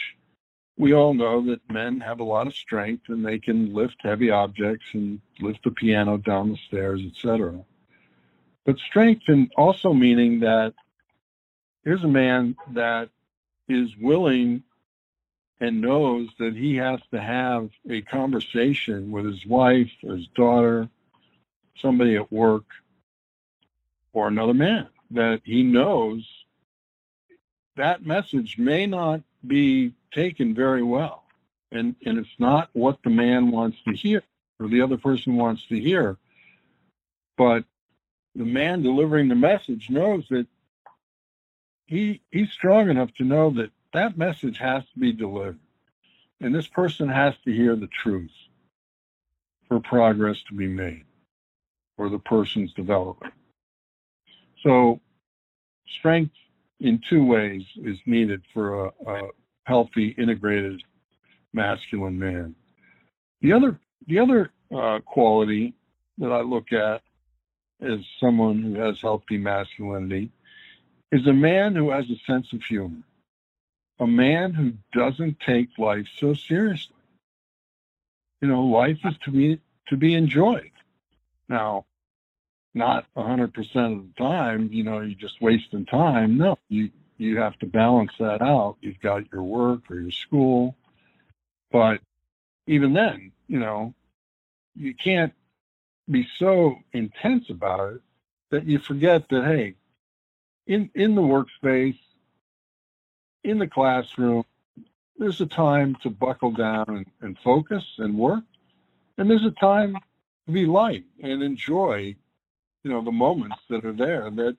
we 0.77 0.93
all 0.93 1.13
know 1.13 1.45
that 1.45 1.71
men 1.71 1.99
have 2.01 2.19
a 2.19 2.23
lot 2.23 2.47
of 2.47 2.53
strength 2.53 3.03
and 3.07 3.25
they 3.25 3.39
can 3.39 3.73
lift 3.73 3.95
heavy 4.01 4.29
objects 4.29 4.85
and 4.93 5.21
lift 5.39 5.63
the 5.63 5.71
piano 5.71 6.17
down 6.17 6.49
the 6.49 6.57
stairs, 6.67 7.01
etc. 7.05 7.63
But 8.65 8.77
strength 8.79 9.23
and 9.27 9.51
also 9.55 9.93
meaning 9.93 10.39
that 10.41 10.73
here's 11.83 12.03
a 12.03 12.09
man 12.09 12.55
that 12.73 13.09
is 13.69 13.89
willing 14.01 14.63
and 15.61 15.79
knows 15.81 16.27
that 16.39 16.55
he 16.55 16.75
has 16.75 16.99
to 17.11 17.21
have 17.21 17.69
a 17.89 18.01
conversation 18.01 19.11
with 19.11 19.25
his 19.25 19.45
wife, 19.45 19.91
his 20.01 20.27
daughter, 20.35 20.89
somebody 21.77 22.15
at 22.15 22.31
work, 22.31 22.65
or 24.11 24.27
another 24.27 24.53
man 24.53 24.87
that 25.11 25.41
he 25.45 25.63
knows 25.63 26.27
that 27.77 28.05
message 28.05 28.57
may 28.57 28.85
not 28.85 29.21
be 29.45 29.93
taken 30.15 30.55
very 30.55 30.81
well. 30.81 31.23
And, 31.71 31.95
and 32.05 32.17
it's 32.17 32.39
not 32.39 32.69
what 32.73 32.99
the 33.03 33.09
man 33.09 33.51
wants 33.51 33.77
to 33.87 33.93
hear 33.93 34.23
or 34.59 34.67
the 34.69 34.81
other 34.81 34.97
person 34.97 35.35
wants 35.35 35.67
to 35.67 35.79
hear. 35.79 36.17
But 37.37 37.65
the 38.33 38.45
man 38.45 38.81
delivering 38.81 39.27
the 39.27 39.35
message 39.35 39.89
knows 39.89 40.25
that 40.29 40.47
he 41.87 42.21
he's 42.31 42.51
strong 42.51 42.89
enough 42.89 43.13
to 43.15 43.23
know 43.23 43.51
that 43.51 43.71
that 43.93 44.17
message 44.17 44.57
has 44.57 44.83
to 44.83 44.99
be 44.99 45.11
delivered. 45.11 45.59
And 46.41 46.53
this 46.53 46.67
person 46.67 47.09
has 47.09 47.33
to 47.45 47.51
hear 47.51 47.75
the 47.75 47.87
truth 47.87 48.31
for 49.67 49.79
progress 49.79 50.37
to 50.49 50.55
be 50.55 50.67
made 50.67 51.05
for 51.95 52.09
the 52.09 52.19
person's 52.19 52.73
development. 52.73 53.33
So, 54.63 54.99
strength 55.99 56.33
in 56.79 57.01
two 57.09 57.23
ways 57.23 57.63
is 57.77 57.97
needed 58.05 58.41
for 58.53 58.87
a, 58.87 58.91
a 59.07 59.21
healthy, 59.65 60.15
integrated 60.17 60.81
masculine 61.53 62.17
man. 62.17 62.55
The 63.41 63.53
other, 63.53 63.79
the 64.07 64.19
other 64.19 64.51
uh, 64.75 64.99
quality 65.05 65.75
that 66.17 66.31
I 66.31 66.41
look 66.41 66.71
at 66.71 67.01
as 67.81 67.99
someone 68.19 68.63
who 68.63 68.75
has 68.79 69.01
healthy 69.01 69.37
masculinity 69.37 70.31
is 71.11 71.27
a 71.27 71.33
man 71.33 71.75
who 71.75 71.91
has 71.91 72.05
a 72.09 72.31
sense 72.31 72.51
of 72.53 72.63
humor 72.63 73.03
a 73.99 74.07
man 74.07 74.53
who 74.53 74.73
doesn't 74.97 75.39
take 75.39 75.69
life 75.77 76.05
so 76.17 76.33
seriously. 76.33 76.95
You 78.41 78.49
know, 78.49 78.63
life 78.63 78.99
is 79.05 79.15
to 79.23 79.31
be 79.31 79.59
to 79.87 79.97
be 79.97 80.15
enjoyed. 80.15 80.71
Now, 81.47 81.85
not 82.73 83.05
100% 83.15 83.49
of 83.49 84.03
the 84.07 84.13
time, 84.17 84.69
you 84.71 84.83
know, 84.83 84.99
you're 84.99 85.17
just 85.17 85.41
wasting 85.41 85.85
time. 85.85 86.37
No, 86.37 86.57
you 86.69 86.89
you 87.17 87.37
have 87.37 87.57
to 87.59 87.65
balance 87.65 88.11
that 88.19 88.41
out. 88.41 88.77
You've 88.81 88.99
got 88.99 89.31
your 89.31 89.43
work 89.43 89.89
or 89.89 89.99
your 89.99 90.11
school, 90.11 90.75
but 91.71 92.01
even 92.67 92.93
then, 92.93 93.31
you 93.47 93.59
know, 93.59 93.93
you 94.75 94.93
can't 94.93 95.33
be 96.09 96.27
so 96.37 96.75
intense 96.93 97.49
about 97.49 97.93
it 97.93 98.01
that 98.51 98.65
you 98.65 98.79
forget 98.79 99.27
that 99.29 99.43
hey, 99.45 99.75
in 100.67 100.89
in 100.93 101.15
the 101.15 101.21
workspace, 101.21 101.97
in 103.43 103.59
the 103.59 103.67
classroom, 103.67 104.43
there's 105.17 105.41
a 105.41 105.45
time 105.45 105.95
to 106.03 106.09
buckle 106.09 106.51
down 106.51 106.85
and, 106.87 107.05
and 107.21 107.37
focus 107.43 107.83
and 107.97 108.17
work. 108.17 108.43
And 109.17 109.29
there's 109.29 109.45
a 109.45 109.51
time 109.51 109.95
to 110.45 110.51
be 110.51 110.65
light 110.65 111.05
and 111.23 111.41
enjoy, 111.41 112.15
you 112.83 112.91
know, 112.91 113.01
the 113.01 113.11
moments 113.11 113.57
that 113.69 113.85
are 113.85 113.93
there 113.93 114.29
that 114.31 114.57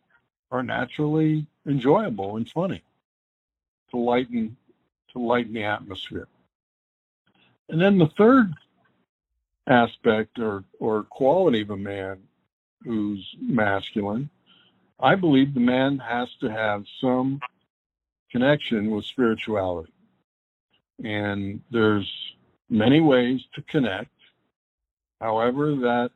are 0.51 0.63
naturally 0.63 1.47
enjoyable 1.67 2.37
and 2.37 2.49
funny 2.51 2.83
to 3.91 3.97
lighten 3.97 4.57
to 5.13 5.19
lighten 5.19 5.55
the 5.55 5.65
atmosphere. 5.65 6.29
And 7.69 7.81
then 7.81 7.99
the 7.99 8.11
third 8.19 8.53
aspect 9.67 10.39
or 10.39 10.65
or 10.79 11.05
quality 11.05 11.63
of 11.63 11.71
a 11.71 11.77
man 11.77 12.19
who's 12.85 13.35
masculine, 13.41 14.31
I 15.01 15.15
believe 15.15 15.55
the 15.55 15.61
man 15.61 15.99
has 15.99 16.29
to 16.41 16.51
have 16.51 16.85
some 17.01 17.41
connection 18.31 18.91
with 18.91 19.05
spirituality. 19.05 19.93
And 21.03 21.61
there's 21.71 22.11
many 22.71 23.01
ways 23.01 23.41
to 23.55 23.63
connect. 23.63 24.11
However, 25.21 25.75
that 25.77 26.11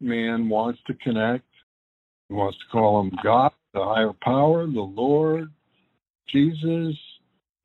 man 0.00 0.48
wants 0.48 0.80
to 0.86 0.94
connect. 0.94 1.44
He 2.28 2.34
wants 2.34 2.58
to 2.58 2.64
call 2.70 3.00
him 3.00 3.12
God, 3.22 3.52
the 3.72 3.84
higher 3.84 4.12
power, 4.12 4.66
the 4.66 4.80
Lord, 4.80 5.52
Jesus, 6.26 6.96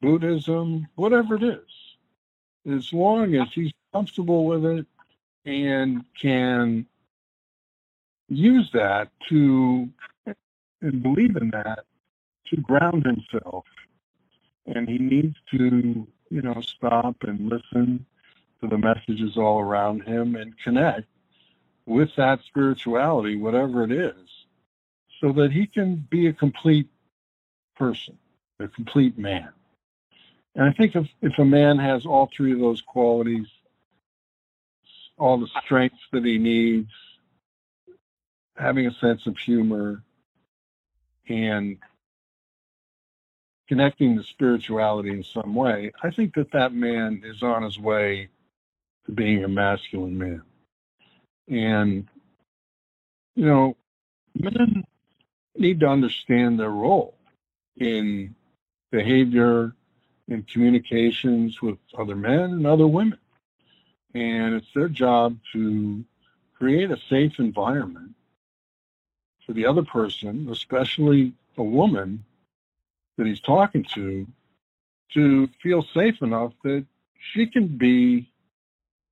Buddhism, 0.01 0.87
whatever 0.95 1.35
it 1.35 1.43
is. 1.43 2.71
As 2.71 2.93
long 2.93 3.35
as 3.35 3.47
he's 3.53 3.71
comfortable 3.93 4.45
with 4.45 4.65
it 4.65 4.85
and 5.45 6.03
can 6.19 6.85
use 8.29 8.69
that 8.73 9.09
to 9.29 9.89
and 10.81 11.03
believe 11.03 11.35
in 11.35 11.49
that 11.51 11.85
to 12.47 12.57
ground 12.57 13.05
himself 13.05 13.65
and 14.65 14.87
he 14.87 14.97
needs 14.97 15.35
to, 15.51 16.07
you 16.29 16.41
know, 16.41 16.61
stop 16.61 17.15
and 17.23 17.49
listen 17.49 18.05
to 18.61 18.67
the 18.67 18.77
messages 18.77 19.37
all 19.37 19.59
around 19.59 20.03
him 20.03 20.35
and 20.35 20.57
connect 20.63 21.07
with 21.85 22.09
that 22.15 22.39
spirituality, 22.47 23.35
whatever 23.35 23.83
it 23.83 23.91
is, 23.91 24.40
so 25.21 25.31
that 25.33 25.51
he 25.51 25.67
can 25.67 25.95
be 26.09 26.27
a 26.27 26.33
complete 26.33 26.89
person 27.77 28.17
a 28.61 28.67
complete 28.67 29.17
man. 29.17 29.49
And 30.55 30.65
I 30.65 30.73
think 30.73 30.95
if, 30.95 31.07
if 31.21 31.37
a 31.39 31.45
man 31.45 31.77
has 31.79 32.05
all 32.05 32.29
three 32.35 32.53
of 32.53 32.59
those 32.59 32.81
qualities, 32.81 33.47
all 35.17 35.39
the 35.39 35.49
strengths 35.63 36.01
that 36.11 36.25
he 36.25 36.37
needs, 36.37 36.91
having 38.55 38.87
a 38.87 38.93
sense 38.93 39.25
of 39.27 39.37
humor, 39.37 40.03
and 41.29 41.77
connecting 43.67 44.17
to 44.17 44.23
spirituality 44.23 45.11
in 45.11 45.23
some 45.23 45.55
way, 45.55 45.91
I 46.03 46.11
think 46.11 46.35
that 46.35 46.51
that 46.51 46.73
man 46.73 47.21
is 47.25 47.41
on 47.41 47.63
his 47.63 47.79
way 47.79 48.29
to 49.05 49.11
being 49.11 49.43
a 49.43 49.47
masculine 49.47 50.17
man. 50.17 50.41
And, 51.47 52.07
you 53.35 53.45
know, 53.45 53.77
men 54.35 54.83
need 55.57 55.79
to 55.81 55.87
understand 55.87 56.59
their 56.59 56.69
role 56.69 57.15
in 57.77 58.35
behavior 58.91 59.73
and 60.29 60.47
communications 60.47 61.61
with 61.61 61.77
other 61.97 62.15
men 62.15 62.51
and 62.51 62.67
other 62.67 62.87
women. 62.87 63.17
And 64.13 64.55
it's 64.55 64.67
their 64.73 64.89
job 64.89 65.37
to 65.53 66.03
create 66.57 66.91
a 66.91 66.97
safe 67.09 67.39
environment 67.39 68.13
for 69.45 69.53
the 69.53 69.65
other 69.65 69.83
person, 69.83 70.47
especially 70.51 71.33
a 71.57 71.63
woman 71.63 72.23
that 73.17 73.27
he's 73.27 73.39
talking 73.41 73.85
to, 73.95 74.27
to 75.13 75.49
feel 75.61 75.83
safe 75.93 76.21
enough 76.21 76.53
that 76.63 76.85
she 77.33 77.45
can 77.45 77.67
be 77.67 78.31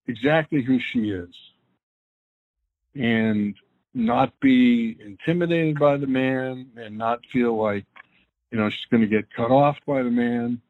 exactly 0.08 0.62
who 0.62 0.80
she 0.80 1.12
is 1.12 1.30
and 2.96 3.56
not 3.94 4.40
be 4.40 4.98
intimidated 5.00 5.80
by 5.80 5.98
the 5.98 6.08
man 6.08 6.68
and 6.78 6.98
not 6.98 7.26
feel 7.32 7.58
like, 7.58 7.86
you 8.52 8.58
know, 8.58 8.70
she's 8.70 8.86
going 8.92 9.02
to 9.02 9.08
get 9.08 9.34
cut 9.34 9.52
off 9.52 9.78
by 9.86 10.04
the 10.04 10.12
man. 10.12 10.62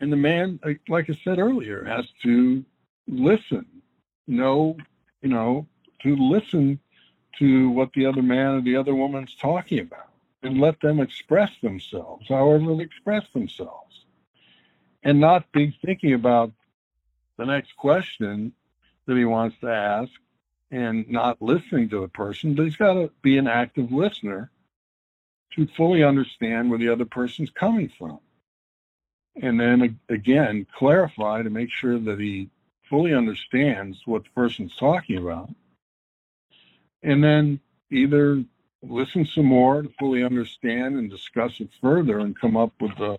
And 0.00 0.12
the 0.12 0.16
man, 0.16 0.60
like 0.88 1.08
I 1.08 1.18
said 1.24 1.38
earlier, 1.38 1.84
has 1.84 2.06
to 2.22 2.64
listen, 3.06 3.66
know, 4.26 4.76
you 5.22 5.28
know, 5.28 5.66
to 6.02 6.16
listen 6.16 6.78
to 7.38 7.70
what 7.70 7.92
the 7.94 8.06
other 8.06 8.22
man 8.22 8.54
or 8.54 8.60
the 8.60 8.76
other 8.76 8.94
woman's 8.94 9.34
talking 9.34 9.80
about 9.80 10.10
and 10.42 10.60
let 10.60 10.80
them 10.80 11.00
express 11.00 11.50
themselves, 11.62 12.28
however 12.28 12.76
they 12.76 12.82
express 12.82 13.24
themselves, 13.32 14.04
and 15.02 15.18
not 15.18 15.50
be 15.52 15.76
thinking 15.84 16.12
about 16.12 16.52
the 17.38 17.46
next 17.46 17.76
question 17.76 18.52
that 19.06 19.16
he 19.16 19.24
wants 19.24 19.56
to 19.60 19.68
ask 19.68 20.12
and 20.70 21.08
not 21.08 21.40
listening 21.40 21.88
to 21.90 22.00
the 22.00 22.08
person, 22.08 22.54
but 22.54 22.64
he's 22.64 22.76
got 22.76 22.94
to 22.94 23.10
be 23.22 23.38
an 23.38 23.46
active 23.46 23.92
listener 23.92 24.50
to 25.54 25.66
fully 25.76 26.02
understand 26.02 26.68
where 26.68 26.78
the 26.78 26.88
other 26.88 27.04
person's 27.04 27.50
coming 27.50 27.90
from. 27.98 28.18
And 29.40 29.58
then 29.58 29.98
again, 30.08 30.66
clarify 30.76 31.42
to 31.42 31.50
make 31.50 31.70
sure 31.70 31.98
that 31.98 32.20
he 32.20 32.50
fully 32.88 33.14
understands 33.14 33.98
what 34.04 34.24
the 34.24 34.30
person's 34.30 34.76
talking 34.76 35.18
about. 35.18 35.50
And 37.02 37.22
then 37.22 37.60
either 37.90 38.44
listen 38.82 39.26
some 39.26 39.46
more 39.46 39.82
to 39.82 39.90
fully 39.98 40.22
understand 40.22 40.96
and 40.96 41.10
discuss 41.10 41.60
it 41.60 41.70
further 41.80 42.20
and 42.20 42.38
come 42.38 42.56
up 42.56 42.72
with 42.80 42.96
the, 42.98 43.18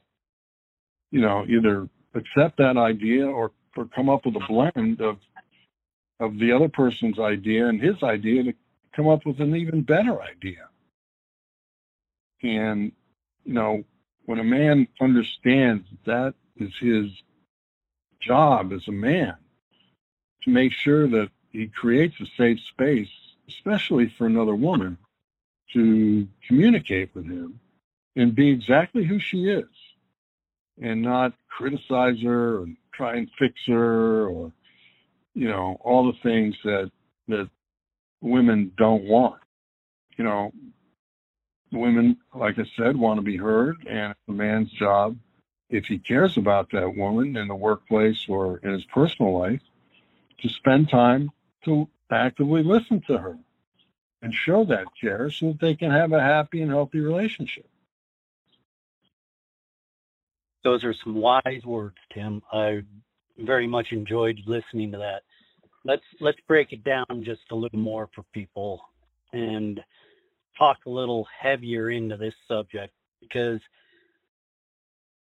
you 1.11 1.21
know, 1.21 1.45
either 1.47 1.89
accept 2.13 2.57
that 2.57 2.77
idea 2.77 3.25
or, 3.25 3.51
or 3.75 3.85
come 3.93 4.09
up 4.09 4.25
with 4.25 4.35
a 4.35 4.45
blend 4.47 5.01
of 5.01 5.17
of 6.19 6.37
the 6.39 6.51
other 6.51 6.69
person's 6.69 7.19
idea 7.19 7.67
and 7.67 7.81
his 7.81 8.01
idea 8.03 8.43
to 8.43 8.53
come 8.95 9.07
up 9.07 9.25
with 9.25 9.39
an 9.41 9.55
even 9.55 9.81
better 9.81 10.21
idea. 10.21 10.69
And, 12.41 12.91
you 13.43 13.53
know, 13.53 13.83
when 14.25 14.39
a 14.39 14.43
man 14.43 14.87
understands 15.01 15.87
that 16.05 16.33
is 16.57 16.71
his 16.79 17.11
job 18.19 18.71
as 18.71 18.87
a 18.87 18.91
man 18.91 19.35
to 20.43 20.49
make 20.49 20.71
sure 20.71 21.07
that 21.07 21.29
he 21.51 21.67
creates 21.67 22.15
a 22.19 22.25
safe 22.37 22.59
space, 22.61 23.09
especially 23.47 24.09
for 24.09 24.25
another 24.25 24.55
woman, 24.55 24.97
to 25.73 26.27
communicate 26.47 27.13
with 27.13 27.25
him 27.25 27.59
and 28.15 28.35
be 28.35 28.49
exactly 28.49 29.03
who 29.03 29.19
she 29.19 29.49
is 29.49 29.65
and 30.81 31.01
not 31.01 31.33
criticize 31.49 32.21
her 32.21 32.63
and 32.63 32.77
try 32.93 33.15
and 33.15 33.29
fix 33.37 33.59
her 33.67 34.27
or 34.27 34.51
you 35.35 35.47
know, 35.47 35.77
all 35.81 36.11
the 36.11 36.17
things 36.23 36.55
that 36.63 36.91
that 37.27 37.49
women 38.21 38.71
don't 38.77 39.03
want. 39.03 39.41
You 40.17 40.23
know, 40.23 40.51
women, 41.71 42.17
like 42.33 42.57
I 42.57 42.65
said, 42.77 42.97
want 42.97 43.19
to 43.19 43.21
be 43.21 43.37
heard, 43.37 43.85
and 43.87 44.11
it's 44.11 44.19
a 44.29 44.31
man's 44.31 44.71
job, 44.71 45.17
if 45.69 45.85
he 45.85 45.99
cares 45.99 46.37
about 46.37 46.71
that 46.71 46.95
woman 46.95 47.35
in 47.35 47.47
the 47.47 47.55
workplace 47.55 48.25
or 48.29 48.59
in 48.59 48.71
his 48.71 48.85
personal 48.85 49.37
life, 49.37 49.61
to 50.39 50.49
spend 50.49 50.89
time 50.89 51.31
to 51.65 51.87
actively 52.09 52.63
listen 52.63 53.01
to 53.07 53.17
her 53.17 53.37
and 54.21 54.33
show 54.33 54.63
that 54.65 54.85
care 54.99 55.29
so 55.29 55.47
that 55.47 55.59
they 55.59 55.75
can 55.75 55.91
have 55.91 56.13
a 56.13 56.21
happy 56.21 56.61
and 56.61 56.71
healthy 56.71 56.99
relationship. 56.99 57.67
Those 60.63 60.83
are 60.83 60.93
some 60.93 61.15
wise 61.15 61.63
words, 61.63 61.97
Tim. 62.11 62.41
I 62.51 62.83
very 63.37 63.67
much 63.67 63.87
enjoyed 63.91 64.39
listening 64.45 64.91
to 64.91 64.97
that. 64.97 65.23
Let's 65.83 66.03
let's 66.19 66.39
break 66.47 66.71
it 66.71 66.83
down 66.83 67.23
just 67.23 67.41
a 67.51 67.55
little 67.55 67.79
more 67.79 68.09
for 68.15 68.23
people 68.33 68.81
and 69.33 69.79
talk 70.57 70.77
a 70.85 70.89
little 70.89 71.27
heavier 71.37 71.91
into 71.91 72.17
this 72.17 72.33
subject 72.47 72.93
because 73.21 73.59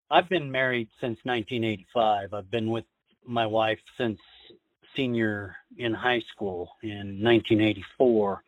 I've 0.09 0.29
been 0.29 0.51
married 0.51 0.87
since 1.01 1.17
1985. 1.23 2.33
I've 2.33 2.49
been 2.49 2.69
with 2.69 2.85
my 3.25 3.45
wife 3.45 3.79
since 3.97 4.19
senior 4.95 5.55
in 5.77 5.93
high 5.93 6.21
school 6.31 6.69
in 6.81 7.21
1984 7.21 8.43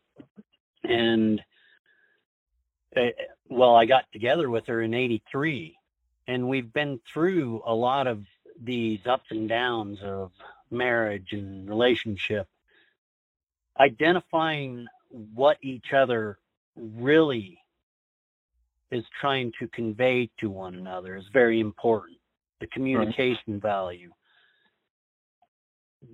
and 0.85 1.41
uh, 2.95 3.01
well 3.49 3.75
I 3.75 3.85
got 3.85 4.05
together 4.13 4.49
with 4.49 4.65
her 4.67 4.81
in 4.81 4.93
83 4.93 5.75
and 6.27 6.47
we've 6.47 6.71
been 6.71 6.99
through 7.13 7.61
a 7.65 7.73
lot 7.73 8.07
of 8.07 8.23
these 8.61 8.99
ups 9.05 9.31
and 9.31 9.47
downs 9.47 9.99
of 10.01 10.31
marriage 10.71 11.31
and 11.31 11.69
relationship, 11.69 12.47
identifying 13.79 14.87
what 15.09 15.57
each 15.61 15.93
other 15.93 16.37
really 16.75 17.59
is 18.91 19.03
trying 19.19 19.51
to 19.59 19.67
convey 19.67 20.29
to 20.39 20.49
one 20.49 20.75
another 20.75 21.15
is 21.15 21.25
very 21.31 21.59
important. 21.59 22.17
The 22.59 22.67
communication 22.67 23.53
right. 23.53 23.61
value. 23.61 24.11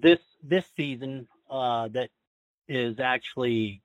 This 0.02 0.20
this 0.42 0.66
season 0.76 1.28
uh, 1.50 1.88
that 1.90 2.10
is 2.68 3.00
actually 3.00 3.82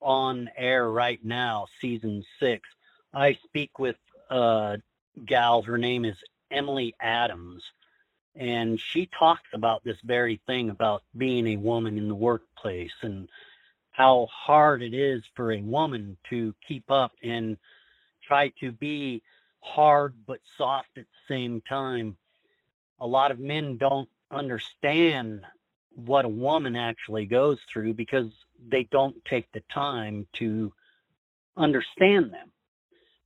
on 0.00 0.48
air 0.56 0.90
right 0.90 1.22
now, 1.24 1.66
season 1.80 2.24
six. 2.40 2.68
I 3.12 3.38
speak 3.44 3.78
with 3.78 3.96
a 4.30 4.78
gal. 5.24 5.62
Her 5.62 5.78
name 5.78 6.04
is 6.04 6.16
Emily 6.50 6.94
Adams, 7.00 7.62
and 8.36 8.80
she 8.80 9.08
talks 9.18 9.48
about 9.52 9.84
this 9.84 9.98
very 10.04 10.40
thing 10.46 10.70
about 10.70 11.02
being 11.16 11.46
a 11.46 11.56
woman 11.56 11.98
in 11.98 12.08
the 12.08 12.14
workplace 12.14 12.92
and 13.02 13.28
how 13.92 14.26
hard 14.30 14.82
it 14.82 14.92
is 14.92 15.22
for 15.36 15.52
a 15.52 15.60
woman 15.60 16.16
to 16.28 16.54
keep 16.66 16.90
up 16.90 17.12
and 17.22 17.56
try 18.26 18.48
to 18.60 18.72
be 18.72 19.22
hard 19.60 20.14
but 20.26 20.40
soft 20.58 20.88
at 20.96 21.04
the 21.04 21.34
same 21.34 21.60
time. 21.68 22.16
A 23.00 23.06
lot 23.06 23.30
of 23.30 23.38
men 23.38 23.76
don't 23.76 24.08
understand 24.30 25.42
what 25.94 26.24
a 26.24 26.28
woman 26.28 26.74
actually 26.74 27.26
goes 27.26 27.58
through 27.72 27.94
because 27.94 28.30
they 28.68 28.84
don't 28.90 29.24
take 29.24 29.50
the 29.52 29.62
time 29.72 30.26
to 30.34 30.72
understand 31.56 32.32
them. 32.32 32.50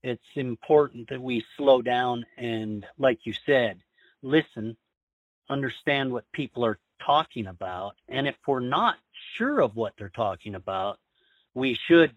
It's 0.02 0.22
important 0.34 1.08
that 1.08 1.20
we 1.20 1.44
slow 1.56 1.80
down 1.80 2.26
and, 2.36 2.84
like 2.98 3.20
you 3.24 3.32
said, 3.46 3.80
listen 4.22 4.76
understand 5.48 6.12
what 6.12 6.30
people 6.32 6.64
are 6.64 6.78
talking 7.04 7.46
about. 7.46 7.96
And 8.08 8.26
if 8.26 8.36
we're 8.46 8.60
not 8.60 8.96
sure 9.34 9.60
of 9.60 9.76
what 9.76 9.94
they're 9.96 10.08
talking 10.10 10.54
about, 10.54 10.98
we 11.54 11.74
should 11.74 12.12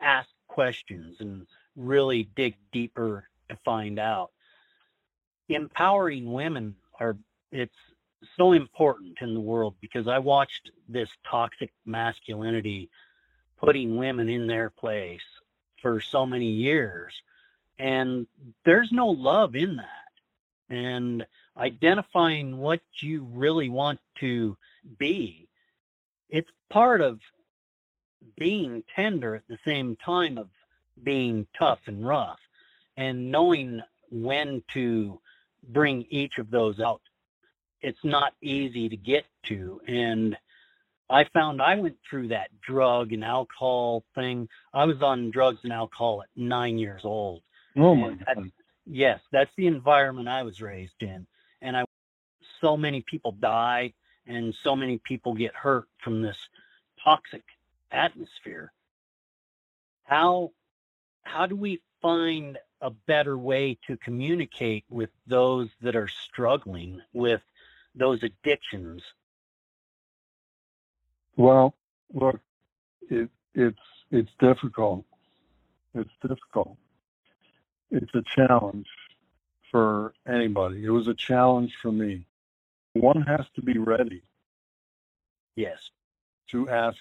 ask 0.00 0.28
questions 0.48 1.16
and 1.20 1.46
really 1.76 2.28
dig 2.36 2.56
deeper 2.72 3.28
to 3.48 3.56
find 3.64 3.98
out. 3.98 4.30
Empowering 5.48 6.32
women 6.32 6.74
are 7.00 7.16
it's 7.52 7.74
so 8.36 8.52
important 8.52 9.18
in 9.20 9.34
the 9.34 9.40
world 9.40 9.74
because 9.80 10.08
I 10.08 10.18
watched 10.18 10.70
this 10.88 11.10
toxic 11.28 11.72
masculinity 11.84 12.88
putting 13.58 13.96
women 13.96 14.28
in 14.28 14.46
their 14.46 14.70
place 14.70 15.22
for 15.82 16.00
so 16.00 16.24
many 16.24 16.50
years 16.50 17.12
and 17.78 18.26
there's 18.64 18.92
no 18.92 19.08
love 19.08 19.56
in 19.56 19.76
that. 19.76 20.74
And 20.74 21.26
identifying 21.56 22.58
what 22.58 22.80
you 23.00 23.24
really 23.32 23.68
want 23.68 24.00
to 24.20 24.56
be. 24.98 25.48
It's 26.28 26.50
part 26.70 27.00
of 27.00 27.20
being 28.36 28.82
tender 28.94 29.34
at 29.34 29.46
the 29.48 29.58
same 29.64 29.96
time 30.04 30.38
of 30.38 30.48
being 31.02 31.46
tough 31.58 31.80
and 31.86 32.06
rough 32.06 32.38
and 32.96 33.30
knowing 33.30 33.80
when 34.10 34.62
to 34.72 35.20
bring 35.68 36.06
each 36.10 36.38
of 36.38 36.50
those 36.50 36.80
out. 36.80 37.02
It's 37.82 38.02
not 38.02 38.32
easy 38.42 38.88
to 38.88 38.96
get 38.96 39.24
to. 39.44 39.80
And 39.86 40.36
I 41.10 41.24
found 41.24 41.60
I 41.60 41.76
went 41.76 41.96
through 42.08 42.28
that 42.28 42.48
drug 42.62 43.12
and 43.12 43.24
alcohol 43.24 44.04
thing. 44.14 44.48
I 44.72 44.84
was 44.84 45.02
on 45.02 45.30
drugs 45.30 45.60
and 45.64 45.72
alcohol 45.72 46.22
at 46.22 46.28
nine 46.34 46.78
years 46.78 47.02
old. 47.04 47.42
Oh 47.76 47.94
my 47.94 48.08
And 48.08 48.20
that- 48.20 48.36
God. 48.36 48.50
Yes, 48.86 49.20
that's 49.32 49.50
the 49.56 49.66
environment 49.66 50.28
I 50.28 50.42
was 50.42 50.60
raised 50.60 51.02
in. 51.02 51.26
And 51.64 51.76
I 51.76 51.84
so 52.60 52.76
many 52.76 53.02
people 53.02 53.32
die 53.32 53.92
and 54.26 54.54
so 54.62 54.76
many 54.76 54.98
people 54.98 55.34
get 55.34 55.54
hurt 55.54 55.88
from 56.02 56.22
this 56.22 56.36
toxic 57.02 57.42
atmosphere. 57.90 58.72
How 60.04 60.52
how 61.22 61.46
do 61.46 61.56
we 61.56 61.80
find 62.02 62.58
a 62.82 62.90
better 62.90 63.38
way 63.38 63.78
to 63.86 63.96
communicate 63.96 64.84
with 64.90 65.08
those 65.26 65.70
that 65.80 65.96
are 65.96 66.08
struggling 66.08 67.00
with 67.14 67.40
those 67.94 68.22
addictions? 68.22 69.02
Well, 71.36 71.74
look, 72.12 72.40
it, 73.08 73.30
it's 73.54 73.78
it's 74.10 74.30
difficult. 74.38 75.06
It's 75.94 76.10
difficult. 76.20 76.76
It's 77.90 78.14
a 78.14 78.22
challenge 78.36 78.86
for 79.74 80.14
anybody. 80.28 80.84
It 80.84 80.90
was 80.90 81.08
a 81.08 81.14
challenge 81.14 81.74
for 81.82 81.90
me. 81.90 82.24
One 82.92 83.22
has 83.22 83.44
to 83.56 83.60
be 83.60 83.76
ready 83.76 84.22
Yes. 85.56 85.90
to 86.52 86.68
ask 86.68 86.98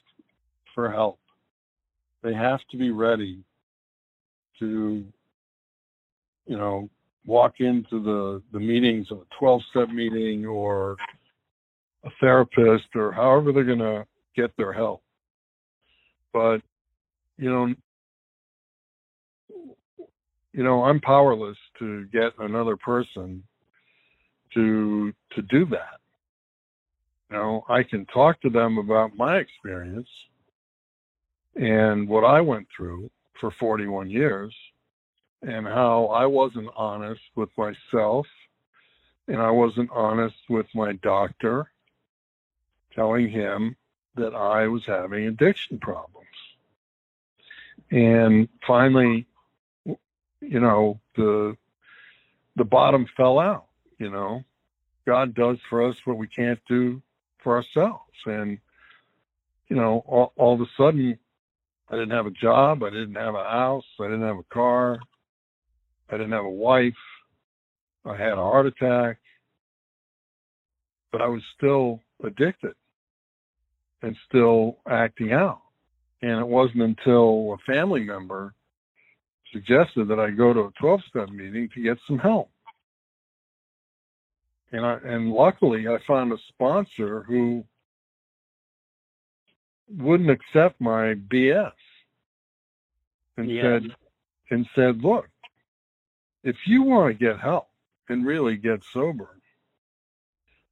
for 0.74 0.90
help. 0.92 1.20
They 2.24 2.34
have 2.34 2.62
to 2.72 2.78
be 2.78 2.90
ready 2.90 3.44
to, 4.58 5.06
you 6.48 6.58
know, 6.58 6.90
walk 7.28 7.60
into 7.60 8.02
the, 8.02 8.42
the 8.52 8.60
meetings 8.60 9.12
of 9.12 9.20
a 9.20 9.26
12 9.38 9.62
step 9.70 9.90
meeting 9.90 10.48
or 10.48 10.98
a 12.04 12.10
therapist 12.20 12.96
or 12.96 13.12
however 13.12 13.52
they're 13.52 13.64
going 13.66 13.78
to 13.78 14.08
get 14.36 14.52
their 14.58 14.74
help. 14.74 15.04
But, 16.32 16.64
you 17.38 17.52
know, 17.52 17.76
you 20.54 20.64
know, 20.64 20.84
I'm 20.84 21.02
powerless 21.02 21.58
to 21.80 22.06
get 22.06 22.34
another 22.40 22.78
person 22.78 23.44
to 24.54 25.14
to 25.32 25.42
do 25.42 25.66
that. 25.66 26.00
You 27.30 27.38
know, 27.38 27.66
I 27.68 27.84
can 27.84 28.06
talk 28.06 28.40
to 28.42 28.50
them 28.50 28.78
about 28.78 29.18
my 29.18 29.38
experience 29.38 30.10
and 31.56 32.08
what 32.08 32.24
I 32.24 32.42
went 32.42 32.68
through 32.76 33.10
for 33.40 33.52
41 33.60 34.10
years 34.10 34.54
and 35.42 35.66
how 35.66 36.06
I 36.08 36.26
wasn't 36.26 36.70
honest 36.76 37.22
with 37.36 37.50
myself 37.58 38.28
and 39.28 39.42
I 39.42 39.50
wasn't 39.50 39.90
honest 39.92 40.36
with 40.50 40.68
my 40.76 40.94
doctor 40.94 41.72
telling 42.96 43.30
him 43.30 43.76
that 44.16 44.36
I 44.36 44.68
was 44.68 44.86
having 44.86 45.26
addiction 45.26 45.80
problems. 45.80 46.28
And 47.92 48.48
finally, 48.66 49.26
you 50.48 50.60
know, 50.60 51.00
the 51.16 51.56
the 52.56 52.64
bottom 52.64 53.06
fell 53.18 53.40
out, 53.40 53.66
you 53.98 54.10
know. 54.10 54.44
God 55.06 55.34
does 55.36 55.58
for 55.70 55.88
us 55.88 55.96
what 56.06 56.18
we 56.18 56.28
can't 56.28 56.60
do 56.68 57.02
for 57.44 57.58
ourselves. 57.58 58.14
And, 58.26 58.58
you 59.68 59.76
know, 59.76 60.04
all, 60.08 60.32
all 60.38 60.54
of 60.54 60.62
a 60.62 60.66
sudden, 60.78 61.18
I 61.90 61.96
didn't 61.96 62.12
have 62.12 62.26
a 62.26 62.32
job. 62.32 62.84
I 62.84 62.90
didn't 62.90 63.16
have 63.16 63.36
a 63.36 63.44
house. 63.44 63.84
I 64.00 64.06
didn't 64.06 64.22
have 64.22 64.38
a 64.38 64.54
car. 64.54 65.00
I 66.10 66.14
didn't 66.14 66.32
have 66.32 66.46
a 66.46 66.50
wife. 66.50 66.94
I 68.06 68.16
had 68.16 68.34
a 68.34 68.36
heart 68.38 68.68
attack. 68.68 69.18
But 71.12 71.22
I 71.22 71.28
was 71.28 71.42
still 71.58 72.00
addicted 72.24 72.74
and 74.02 74.16
still 74.30 74.78
acting 74.90 75.34
out. 75.34 75.62
And 76.22 76.40
it 76.40 76.48
wasn't 76.48 76.82
until 76.82 77.54
a 77.54 77.72
family 77.72 78.02
member 78.02 78.54
suggested 79.54 80.08
that 80.10 80.20
I 80.20 80.32
go 80.32 80.54
to 80.54 80.62
a 80.62 80.72
12 80.80 81.02
step 81.10 81.30
meeting 81.30 81.70
to 81.74 81.82
get 81.82 81.98
some 82.08 82.20
help. 82.20 82.50
And 84.72 84.86
I 84.86 84.98
and 85.06 85.32
luckily 85.32 85.88
I 85.88 86.00
found 86.08 86.34
a 86.34 86.38
sponsor 86.50 87.24
who 87.24 87.64
wouldn't 89.88 90.32
accept 90.32 90.82
my 90.82 91.14
BS 91.14 91.72
and 93.38 93.50
Yeah. 93.50 93.62
said 93.62 93.96
and 94.50 94.68
said, 94.76 95.02
look, 95.04 95.30
if 96.44 96.68
you 96.68 96.84
want 96.84 97.14
to 97.14 97.26
get 97.26 97.40
help 97.40 97.70
and 98.10 98.26
really 98.26 98.58
get 98.58 98.84
sober, 98.84 99.40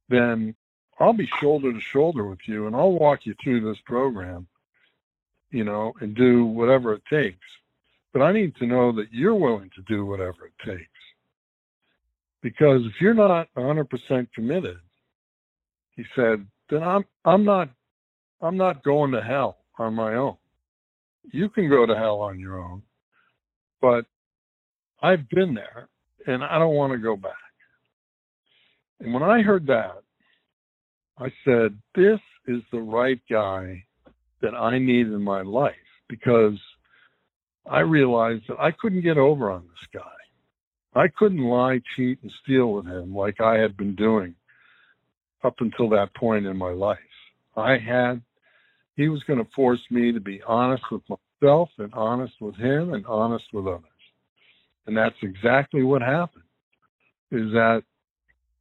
then 0.08 0.54
I'll 0.98 1.12
be 1.14 1.28
shoulder 1.40 1.72
to 1.72 1.80
shoulder 1.80 2.24
with 2.24 2.46
you 2.46 2.66
and 2.66 2.76
I'll 2.76 2.92
walk 2.92 3.26
you 3.26 3.34
through 3.42 3.60
this 3.60 3.80
program, 3.84 4.46
you 5.50 5.64
know, 5.64 5.94
and 6.00 6.14
do 6.14 6.44
whatever 6.44 6.92
it 6.94 7.04
takes. 7.06 7.46
But 8.12 8.22
I 8.22 8.32
need 8.32 8.54
to 8.56 8.66
know 8.66 8.92
that 8.92 9.06
you're 9.10 9.34
willing 9.34 9.70
to 9.74 9.82
do 9.88 10.04
whatever 10.04 10.46
it 10.46 10.70
takes. 10.70 10.88
Because 12.42 12.82
if 12.84 12.92
you're 13.00 13.14
not 13.14 13.48
100% 13.56 14.28
committed, 14.34 14.76
he 15.96 16.04
said, 16.16 16.46
then 16.70 16.82
I'm 16.82 17.04
I'm 17.24 17.44
not 17.44 17.68
I'm 18.40 18.56
not 18.56 18.82
going 18.82 19.12
to 19.12 19.22
hell 19.22 19.58
on 19.78 19.94
my 19.94 20.14
own. 20.14 20.36
You 21.30 21.48
can 21.48 21.68
go 21.68 21.86
to 21.86 21.94
hell 21.94 22.20
on 22.20 22.40
your 22.40 22.58
own, 22.60 22.82
but 23.80 24.04
I've 25.02 25.28
been 25.28 25.54
there 25.54 25.88
and 26.26 26.42
I 26.42 26.58
don't 26.58 26.74
want 26.74 26.92
to 26.92 26.98
go 26.98 27.16
back. 27.16 27.32
And 29.00 29.12
when 29.12 29.22
I 29.22 29.42
heard 29.42 29.66
that, 29.66 30.02
I 31.18 31.32
said, 31.44 31.76
this 31.94 32.20
is 32.46 32.62
the 32.72 32.80
right 32.80 33.20
guy 33.30 33.84
that 34.40 34.54
I 34.54 34.78
need 34.78 35.06
in 35.06 35.22
my 35.22 35.42
life 35.42 35.74
because 36.08 36.58
I 37.68 37.80
realized 37.80 38.44
that 38.48 38.58
I 38.60 38.70
couldn't 38.72 39.02
get 39.02 39.18
over 39.18 39.50
on 39.50 39.62
this 39.62 39.88
guy. 40.02 41.00
I 41.00 41.08
couldn't 41.08 41.42
lie, 41.42 41.80
cheat, 41.96 42.18
and 42.22 42.32
steal 42.42 42.72
with 42.72 42.86
him 42.86 43.14
like 43.14 43.40
I 43.40 43.58
had 43.58 43.76
been 43.76 43.94
doing 43.94 44.34
up 45.42 45.54
until 45.60 45.88
that 45.90 46.14
point 46.14 46.46
in 46.46 46.56
my 46.56 46.70
life. 46.70 46.98
I 47.56 47.78
had, 47.78 48.22
he 48.96 49.08
was 49.08 49.22
going 49.24 49.38
to 49.38 49.50
force 49.54 49.80
me 49.90 50.12
to 50.12 50.20
be 50.20 50.42
honest 50.46 50.84
with 50.90 51.02
myself 51.08 51.70
and 51.78 51.92
honest 51.94 52.34
with 52.40 52.56
him 52.56 52.92
and 52.92 53.06
honest 53.06 53.44
with 53.52 53.66
others. 53.66 53.84
And 54.86 54.96
that's 54.96 55.16
exactly 55.22 55.82
what 55.82 56.02
happened 56.02 56.44
is 57.30 57.50
that 57.52 57.82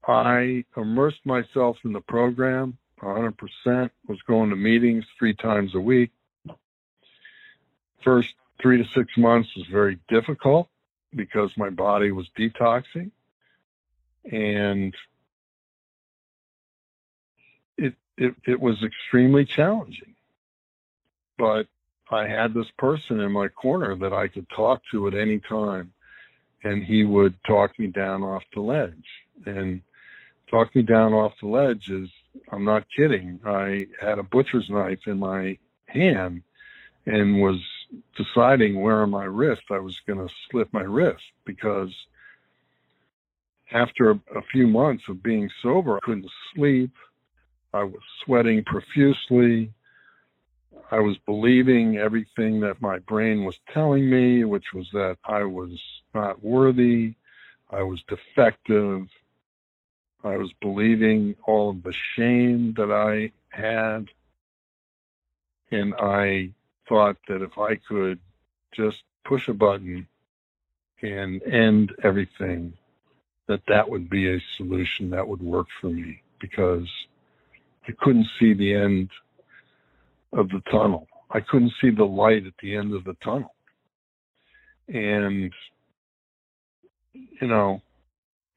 I 0.07 0.63
immersed 0.77 1.25
myself 1.25 1.77
in 1.83 1.91
the 1.91 2.01
program 2.01 2.77
100%, 3.01 3.89
was 4.07 4.19
going 4.27 4.49
to 4.51 4.55
meetings 4.55 5.03
three 5.17 5.33
times 5.33 5.73
a 5.75 5.79
week. 5.79 6.11
First 8.03 8.33
three 8.61 8.77
to 8.77 8.89
six 8.93 9.17
months 9.17 9.49
was 9.55 9.65
very 9.67 9.99
difficult 10.07 10.69
because 11.15 11.51
my 11.57 11.69
body 11.69 12.11
was 12.11 12.27
detoxing. 12.37 13.11
And 14.31 14.93
it, 17.77 17.95
it, 18.17 18.35
it 18.45 18.59
was 18.59 18.81
extremely 18.83 19.45
challenging. 19.45 20.15
But 21.37 21.67
I 22.09 22.27
had 22.27 22.53
this 22.53 22.69
person 22.77 23.19
in 23.19 23.31
my 23.31 23.47
corner 23.47 23.95
that 23.95 24.13
I 24.13 24.27
could 24.27 24.47
talk 24.55 24.81
to 24.91 25.07
at 25.07 25.15
any 25.15 25.39
time, 25.39 25.93
and 26.63 26.83
he 26.83 27.03
would 27.03 27.33
talk 27.45 27.77
me 27.79 27.87
down 27.87 28.21
off 28.21 28.43
the 28.53 28.61
ledge. 28.61 28.93
And 29.45 29.81
talk 30.51 30.75
me 30.75 30.83
down 30.83 31.13
off 31.13 31.33
the 31.41 31.47
ledge 31.47 31.89
is, 31.89 32.09
I'm 32.51 32.65
not 32.65 32.85
kidding. 32.95 33.39
I 33.45 33.87
had 33.99 34.19
a 34.19 34.23
butcher's 34.23 34.69
knife 34.69 34.99
in 35.07 35.19
my 35.19 35.57
hand 35.87 36.43
and 37.05 37.41
was 37.41 37.59
deciding 38.15 38.81
where 38.81 39.01
on 39.01 39.09
my 39.09 39.25
wrist 39.25 39.63
I 39.69 39.79
was 39.79 39.99
going 40.07 40.25
to 40.25 40.33
slit 40.49 40.71
my 40.71 40.83
wrist 40.83 41.23
because 41.45 41.93
after 43.71 44.11
a, 44.11 44.19
a 44.35 44.41
few 44.51 44.67
months 44.67 45.03
of 45.09 45.23
being 45.23 45.49
sober, 45.61 45.97
I 45.97 45.99
couldn't 46.01 46.29
sleep. 46.55 46.91
I 47.73 47.83
was 47.83 48.01
sweating 48.23 48.63
profusely. 48.63 49.73
I 50.91 50.99
was 50.99 51.17
believing 51.25 51.97
everything 51.97 52.59
that 52.61 52.81
my 52.81 52.99
brain 52.99 53.45
was 53.45 53.57
telling 53.73 54.09
me, 54.09 54.43
which 54.43 54.73
was 54.73 54.89
that 54.91 55.17
I 55.23 55.43
was 55.43 55.71
not 56.13 56.43
worthy, 56.43 57.15
I 57.69 57.83
was 57.83 58.03
defective, 58.09 59.07
I 60.23 60.37
was 60.37 60.51
believing 60.61 61.35
all 61.45 61.69
of 61.69 61.83
the 61.83 61.93
shame 62.15 62.73
that 62.77 62.91
I 62.91 63.31
had. 63.49 64.07
And 65.71 65.93
I 65.95 66.51
thought 66.91 67.15
that 67.29 67.41
if 67.41 67.57
I 67.57 67.75
could 67.87 68.19
just 68.75 68.97
push 69.23 69.47
a 69.47 69.53
button 69.53 70.05
and 71.01 71.41
end 71.43 71.93
everything, 72.03 72.73
that 73.47 73.61
that 73.69 73.89
would 73.89 74.09
be 74.09 74.29
a 74.29 74.41
solution 74.57 75.09
that 75.11 75.25
would 75.25 75.41
work 75.41 75.67
for 75.79 75.89
me 75.89 76.21
because 76.41 76.85
I 77.87 77.93
couldn't 78.01 78.27
see 78.37 78.53
the 78.53 78.73
end 78.73 79.09
of 80.33 80.49
the 80.49 80.61
tunnel. 80.69 81.07
I 81.29 81.39
couldn't 81.39 81.71
see 81.81 81.91
the 81.91 82.03
light 82.03 82.45
at 82.45 82.53
the 82.61 82.75
end 82.75 82.93
of 82.93 83.05
the 83.05 83.15
tunnel. 83.23 83.55
And 84.89 85.53
you 87.13 87.47
know, 87.47 87.81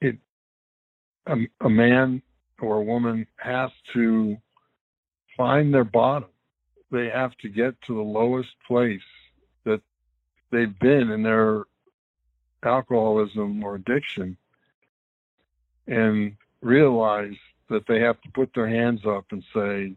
it 0.01 0.16
a, 1.27 1.37
a 1.61 1.70
man 1.70 2.20
or 2.61 2.79
a 2.79 2.83
woman 2.83 3.29
has 3.37 3.70
to 3.92 4.37
find 5.37 5.73
their 5.73 5.85
bottom. 5.85 6.29
They 6.94 7.11
have 7.11 7.37
to 7.38 7.48
get 7.48 7.74
to 7.88 7.94
the 7.96 8.00
lowest 8.00 8.50
place 8.68 9.02
that 9.64 9.80
they've 10.52 10.78
been 10.78 11.11
in 11.11 11.24
their 11.24 11.64
alcoholism 12.62 13.64
or 13.64 13.74
addiction 13.74 14.37
and 15.88 16.37
realize 16.62 17.35
that 17.68 17.83
they 17.88 17.98
have 17.98 18.20
to 18.20 18.28
put 18.33 18.50
their 18.54 18.68
hands 18.68 19.00
up 19.04 19.24
and 19.33 19.42
say, 19.52 19.96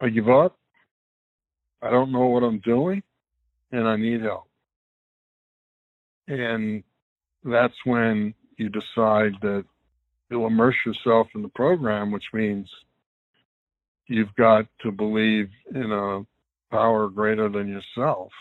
I 0.00 0.08
give 0.08 0.28
up. 0.28 0.58
I 1.80 1.90
don't 1.90 2.10
know 2.10 2.26
what 2.26 2.42
I'm 2.42 2.58
doing 2.58 3.04
and 3.70 3.86
I 3.86 3.94
need 3.94 4.22
help. 4.22 4.48
And 6.26 6.82
that's 7.44 7.76
when 7.84 8.34
you 8.56 8.70
decide 8.70 9.34
that 9.42 9.64
you'll 10.30 10.48
immerse 10.48 10.74
yourself 10.84 11.28
in 11.36 11.42
the 11.42 11.48
program, 11.48 12.10
which 12.10 12.26
means 12.32 12.68
you've 14.08 14.34
got 14.34 14.66
to 14.80 14.90
believe 14.90 15.50
in 15.74 15.92
a 15.92 16.26
power 16.70 17.08
greater 17.08 17.48
than 17.48 17.68
yourself 17.68 18.32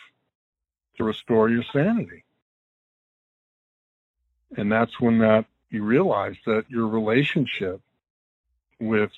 to 0.95 1.03
restore 1.03 1.49
your 1.49 1.63
sanity. 1.71 2.23
And 4.55 4.71
that's 4.71 4.99
when 4.99 5.19
that 5.19 5.45
you 5.69 5.83
realize 5.83 6.35
that 6.45 6.65
your 6.69 6.87
relationship 6.87 7.81
with 8.79 9.11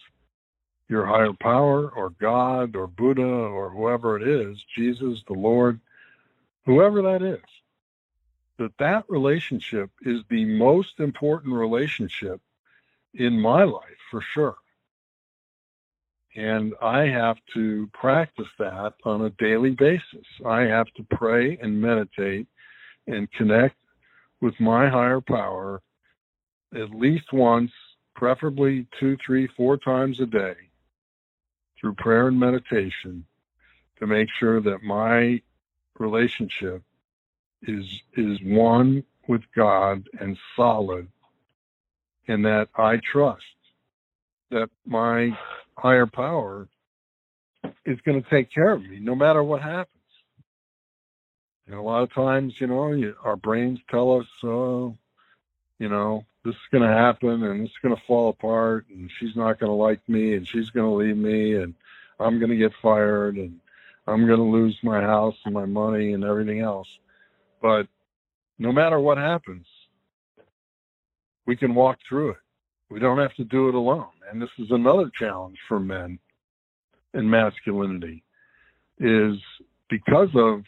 your 0.88 1.06
higher 1.06 1.34
power 1.34 1.90
or 1.90 2.10
God 2.10 2.76
or 2.76 2.88
Buddha 2.88 3.22
or 3.22 3.70
whoever 3.70 4.18
it 4.18 4.28
is, 4.28 4.58
Jesus, 4.76 5.24
the 5.28 5.34
Lord, 5.34 5.80
whoever 6.66 7.04
that 7.04 7.22
is, 7.22 7.44
that 8.58 8.76
that 8.80 9.06
relationship 9.08 9.92
is 10.02 10.22
the 10.30 10.46
most 10.46 11.00
important 11.00 11.54
relationship 11.54 12.42
in 13.14 13.40
my 13.40 13.64
life 13.64 13.84
for 14.10 14.22
sure. 14.22 14.58
And 16.40 16.74
I 16.82 17.02
have 17.08 17.36
to 17.54 17.90
practice 17.92 18.48
that 18.60 18.94
on 19.04 19.26
a 19.26 19.30
daily 19.32 19.72
basis. 19.72 20.26
I 20.46 20.62
have 20.62 20.88
to 20.96 21.04
pray 21.12 21.58
and 21.62 21.82
meditate 21.82 22.48
and 23.08 23.30
connect 23.34 23.76
with 24.40 24.58
my 24.58 24.88
higher 24.88 25.20
power 25.20 25.82
at 26.74 26.92
least 26.92 27.34
once, 27.34 27.72
preferably 28.16 28.88
two, 28.98 29.18
three, 29.26 29.48
four 29.58 29.76
times 29.76 30.22
a 30.22 30.26
day 30.26 30.56
through 31.78 31.96
prayer 31.96 32.30
and 32.30 32.40
meditation 32.40 33.26
to 33.98 34.08
make 34.08 34.30
sure 34.40 34.62
that 34.62 34.82
my 34.82 35.42
relationship 35.98 36.82
is 37.64 37.86
is 38.16 38.40
one 38.44 39.04
with 39.28 39.42
God 39.54 40.08
and 40.22 40.38
solid 40.56 41.10
and 42.30 42.46
that 42.46 42.70
I 42.76 43.02
trust 43.12 43.44
that 44.52 44.70
my 44.86 45.38
higher 45.80 46.06
power 46.06 46.68
is 47.86 48.00
going 48.06 48.22
to 48.22 48.30
take 48.30 48.52
care 48.54 48.72
of 48.72 48.82
me 48.82 49.00
no 49.00 49.16
matter 49.16 49.44
what 49.44 49.62
happens. 49.62 49.96
And 51.68 51.76
a 51.76 51.82
lot 51.82 52.04
of 52.04 52.14
times, 52.14 52.54
you 52.60 52.68
know, 52.68 52.92
you, 52.94 53.16
our 53.24 53.36
brains 53.36 53.80
tell 53.90 54.20
us, 54.20 54.26
oh, 54.44 54.96
you 55.78 55.88
know, 55.88 56.26
this 56.44 56.56
is 56.56 56.62
going 56.72 56.88
to 56.88 56.96
happen 56.96 57.44
and 57.44 57.66
it's 57.66 57.78
going 57.84 57.96
to 57.96 58.02
fall 58.08 58.30
apart 58.30 58.86
and 58.90 59.10
she's 59.20 59.36
not 59.36 59.60
going 59.60 59.70
to 59.70 59.76
like 59.76 60.02
me 60.08 60.36
and 60.36 60.48
she's 60.48 60.70
going 60.72 60.90
to 60.90 60.96
leave 60.96 61.18
me 61.18 61.56
and 61.56 61.74
I'm 62.20 62.40
going 62.40 62.52
to 62.52 62.58
get 62.58 62.72
fired 62.82 63.36
and 63.36 63.60
I'm 64.08 64.26
going 64.26 64.40
to 64.40 64.44
lose 64.44 64.78
my 64.82 65.02
house 65.02 65.36
and 65.46 65.54
my 65.54 65.66
money 65.66 66.14
and 66.14 66.24
everything 66.24 66.62
else. 66.62 66.88
But 67.62 67.88
no 68.58 68.72
matter 68.72 69.00
what 69.00 69.18
happens, 69.18 69.68
we 71.46 71.56
can 71.56 71.76
walk 71.76 72.00
through 72.08 72.32
it. 72.32 72.38
We 72.90 73.00
don't 73.00 73.20
have 73.20 73.36
to 73.36 73.44
do 73.44 73.70
it 73.70 73.76
alone. 73.76 74.08
And 74.30 74.42
this 74.42 74.50
is 74.58 74.72
another 74.72 75.10
challenge 75.14 75.58
for 75.68 75.80
men 75.80 76.20
in 77.14 77.30
masculinity 77.30 78.24
is 79.00 79.38
because 79.90 80.30
of 80.36 80.64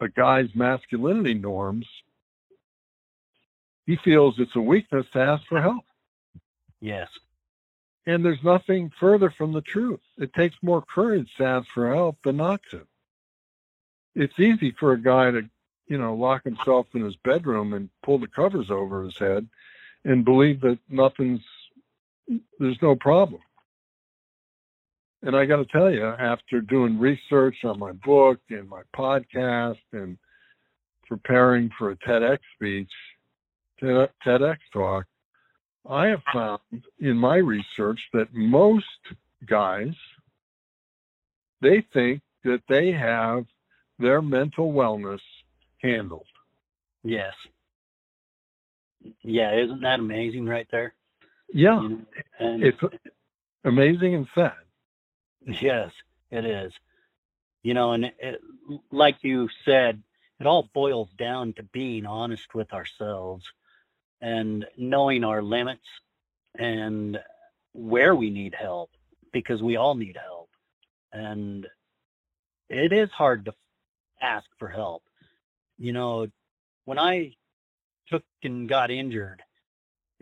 a 0.00 0.08
guy's 0.08 0.54
masculinity 0.54 1.34
norms, 1.34 1.86
he 3.86 3.96
feels 4.04 4.38
it's 4.38 4.56
a 4.56 4.60
weakness 4.60 5.06
to 5.12 5.20
ask 5.20 5.44
for 5.46 5.60
help. 5.62 5.84
Yes. 6.80 7.08
And 8.06 8.24
there's 8.24 8.42
nothing 8.42 8.90
further 8.98 9.30
from 9.30 9.52
the 9.52 9.60
truth. 9.60 10.00
It 10.18 10.34
takes 10.34 10.56
more 10.60 10.82
courage 10.82 11.30
to 11.38 11.44
ask 11.44 11.68
for 11.72 11.94
help 11.94 12.18
than 12.24 12.36
not 12.36 12.60
to. 12.70 12.86
It's 14.14 14.38
easy 14.38 14.72
for 14.72 14.92
a 14.92 15.00
guy 15.00 15.30
to, 15.30 15.48
you 15.86 15.98
know, 15.98 16.14
lock 16.14 16.44
himself 16.44 16.86
in 16.94 17.02
his 17.02 17.16
bedroom 17.16 17.72
and 17.72 17.88
pull 18.02 18.18
the 18.18 18.26
covers 18.26 18.70
over 18.70 19.04
his 19.04 19.16
head 19.16 19.48
and 20.04 20.24
believe 20.24 20.60
that 20.62 20.78
nothing's, 20.88 21.42
there's 22.58 22.78
no 22.82 22.96
problem. 22.96 23.40
And 25.22 25.36
I 25.36 25.44
got 25.44 25.56
to 25.56 25.64
tell 25.66 25.90
you, 25.90 26.04
after 26.04 26.60
doing 26.60 26.98
research 26.98 27.56
on 27.64 27.78
my 27.78 27.92
book 27.92 28.40
and 28.50 28.68
my 28.68 28.82
podcast 28.96 29.78
and 29.92 30.18
preparing 31.06 31.70
for 31.78 31.92
a 31.92 31.96
TEDx 31.96 32.38
speech, 32.56 32.90
TEDx 33.80 34.56
talk, 34.72 35.04
I 35.88 36.06
have 36.06 36.22
found 36.32 36.60
in 37.00 37.16
my 37.16 37.36
research 37.36 38.00
that 38.12 38.32
most 38.32 38.84
guys 39.48 39.94
they 41.60 41.84
think 41.92 42.20
that 42.44 42.62
they 42.68 42.90
have 42.90 43.44
their 43.98 44.20
mental 44.20 44.72
wellness 44.72 45.20
handled. 45.80 46.26
Yes. 47.04 47.32
Yeah, 49.22 49.54
isn't 49.56 49.82
that 49.82 50.00
amazing 50.00 50.46
right 50.46 50.66
there? 50.70 50.94
Yeah. 51.52 51.80
You 51.82 51.88
know, 51.88 51.98
and 52.38 52.62
It's 52.64 52.78
amazing 53.64 54.14
and 54.14 54.26
sad. 54.34 54.52
yes, 55.60 55.90
it 56.30 56.44
is. 56.44 56.72
You 57.62 57.74
know, 57.74 57.92
and 57.92 58.06
it, 58.18 58.40
like 58.90 59.16
you 59.22 59.48
said, 59.64 60.02
it 60.40 60.46
all 60.46 60.68
boils 60.74 61.08
down 61.18 61.52
to 61.54 61.62
being 61.62 62.06
honest 62.06 62.54
with 62.54 62.72
ourselves 62.72 63.44
and 64.20 64.66
knowing 64.76 65.24
our 65.24 65.42
limits 65.42 65.86
and 66.58 67.18
where 67.72 68.14
we 68.14 68.30
need 68.30 68.54
help 68.54 68.90
because 69.32 69.62
we 69.62 69.76
all 69.76 69.94
need 69.94 70.16
help. 70.20 70.48
And 71.12 71.66
it 72.68 72.92
is 72.92 73.10
hard 73.10 73.44
to 73.44 73.54
ask 74.20 74.46
for 74.58 74.68
help. 74.68 75.02
You 75.78 75.92
know, 75.92 76.26
when 76.84 76.98
I 76.98 77.34
took 78.08 78.24
and 78.42 78.68
got 78.68 78.90
injured 78.90 79.42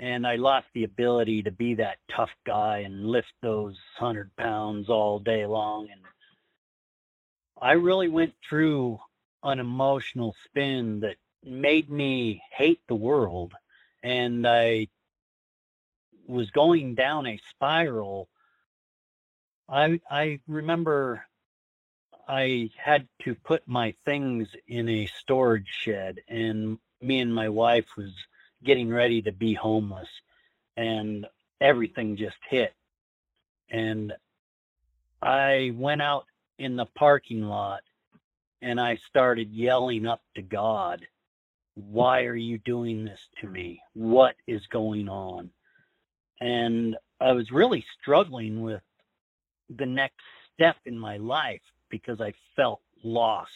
and 0.01 0.27
I 0.27 0.37
lost 0.37 0.67
the 0.73 0.85
ability 0.85 1.43
to 1.43 1.51
be 1.51 1.75
that 1.75 1.99
tough 2.11 2.31
guy 2.47 2.79
and 2.79 3.07
lift 3.07 3.35
those 3.43 3.77
hundred 3.99 4.35
pounds 4.35 4.89
all 4.89 5.19
day 5.19 5.45
long. 5.45 5.89
And 5.93 6.01
I 7.61 7.73
really 7.73 8.09
went 8.09 8.33
through 8.49 8.99
an 9.43 9.61
emotional 9.61 10.35
spin 10.47 11.01
that 11.01 11.17
made 11.45 11.91
me 11.91 12.43
hate 12.51 12.81
the 12.89 12.95
world. 12.95 13.53
And 14.03 14.47
I 14.47 14.89
was 16.27 16.51
going 16.51 16.95
down 16.95 17.27
a 17.27 17.39
spiral. 17.51 18.31
I 19.69 20.01
I 20.11 20.41
remember 20.49 21.27
I 22.27 22.71
had 22.79 23.07
to 23.25 23.35
put 23.35 23.69
my 23.69 23.95
things 24.07 24.49
in 24.67 24.89
a 24.89 25.07
storage 25.19 25.69
shed 25.69 26.21
and 26.27 26.79
me 27.03 27.21
and 27.21 27.35
my 27.35 27.51
wife 27.51 27.87
was 27.99 28.13
getting 28.65 28.89
ready 28.89 29.23
to 29.23 29.33
be 29.33 29.55
homeless 29.55 30.09
and 30.77 31.27
everything 31.61 32.17
just 32.17 32.37
hit 32.49 32.75
and 33.71 34.13
I 35.23 35.73
went 35.77 36.03
out 36.03 36.25
in 36.59 36.77
the 36.77 36.87
parking 36.97 37.43
lot 37.43 37.83
and 38.63 38.81
I 38.81 38.99
started 39.09 39.53
yelling 39.53 40.07
up 40.07 40.23
to 40.35 40.43
God, 40.43 41.07
why 41.75 42.25
are 42.25 42.37
you 42.37 42.59
doing 42.59 43.05
this 43.05 43.21
to 43.41 43.49
me? 43.49 43.81
What 43.95 44.35
is 44.47 44.63
going 44.73 45.09
on? 45.09 45.51
And 46.41 46.97
I 47.21 47.33
was 47.33 47.51
really 47.51 47.85
struggling 48.01 48.63
with 48.63 48.83
the 49.79 49.87
next 49.87 50.23
step 50.55 50.77
in 50.87 50.99
my 50.99 51.17
life 51.19 51.61
because 51.91 52.21
I 52.21 52.33
felt 52.57 52.81
lost. 53.05 53.51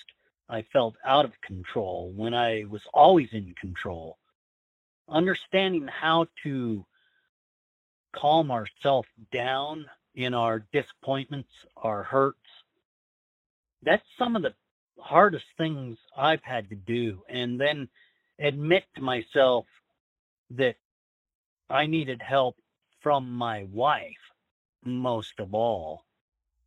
I 0.49 0.63
felt 0.73 0.95
out 1.05 1.25
of 1.25 1.33
control 1.41 2.13
when 2.15 2.35
I 2.35 2.65
was 2.71 2.83
always 2.93 3.29
in 3.33 3.55
control. 3.61 4.19
Understanding 5.09 5.89
how 5.89 6.27
to 6.43 6.85
calm 8.13 8.51
ourselves 8.51 9.09
down 9.33 9.87
in 10.15 10.35
our 10.35 10.67
disappointments, 10.73 11.51
our 11.77 12.03
hurts, 12.05 12.39
that's 13.83 14.05
some 14.19 14.37
of 14.37 14.43
the 14.43 14.55
hardest 14.99 15.45
things 15.59 15.99
I've 16.17 16.43
had 16.43 16.71
to 16.71 16.77
do. 16.77 17.23
And 17.29 17.61
then 17.61 17.89
admit 18.39 18.85
to 18.97 19.03
myself 19.03 19.67
that 20.51 20.77
I 21.69 21.87
needed 21.87 22.23
help 22.23 22.57
from 23.01 23.31
my 23.33 23.65
wife 23.65 24.17
most 24.85 25.39
of 25.39 25.55
all 25.55 26.05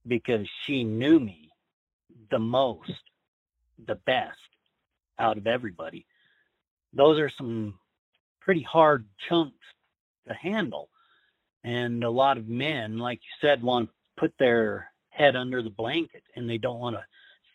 because 0.06 0.48
she 0.66 0.84
knew 0.84 1.20
me 1.20 1.50
the 2.30 2.40
most, 2.40 3.02
the 3.86 3.96
best 3.96 4.38
out 5.20 5.38
of 5.38 5.48
everybody. 5.48 6.06
those 6.94 7.20
are 7.20 7.30
some 7.30 7.80
pretty 8.48 8.64
hard 8.64 9.04
chunks 9.28 9.58
to 10.26 10.34
handle. 10.34 10.88
And 11.66 12.02
a 12.06 12.10
lot 12.10 12.38
of 12.38 12.48
men, 12.48 12.98
like 12.98 13.20
you 13.20 13.46
said, 13.46 13.62
want 13.62 13.90
to 13.90 13.96
put 14.16 14.34
their 14.40 14.90
head 15.10 15.36
under 15.36 15.62
the 15.62 15.70
blanket 15.70 16.24
and 16.34 16.50
they 16.50 16.58
don't 16.58 16.80
want 16.80 16.96
to 16.96 17.04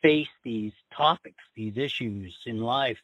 face 0.03 0.29
these 0.45 0.75
topics, 0.95 1.43
these 1.57 1.79
issues 1.79 2.37
in 2.45 2.61
life. 2.61 2.99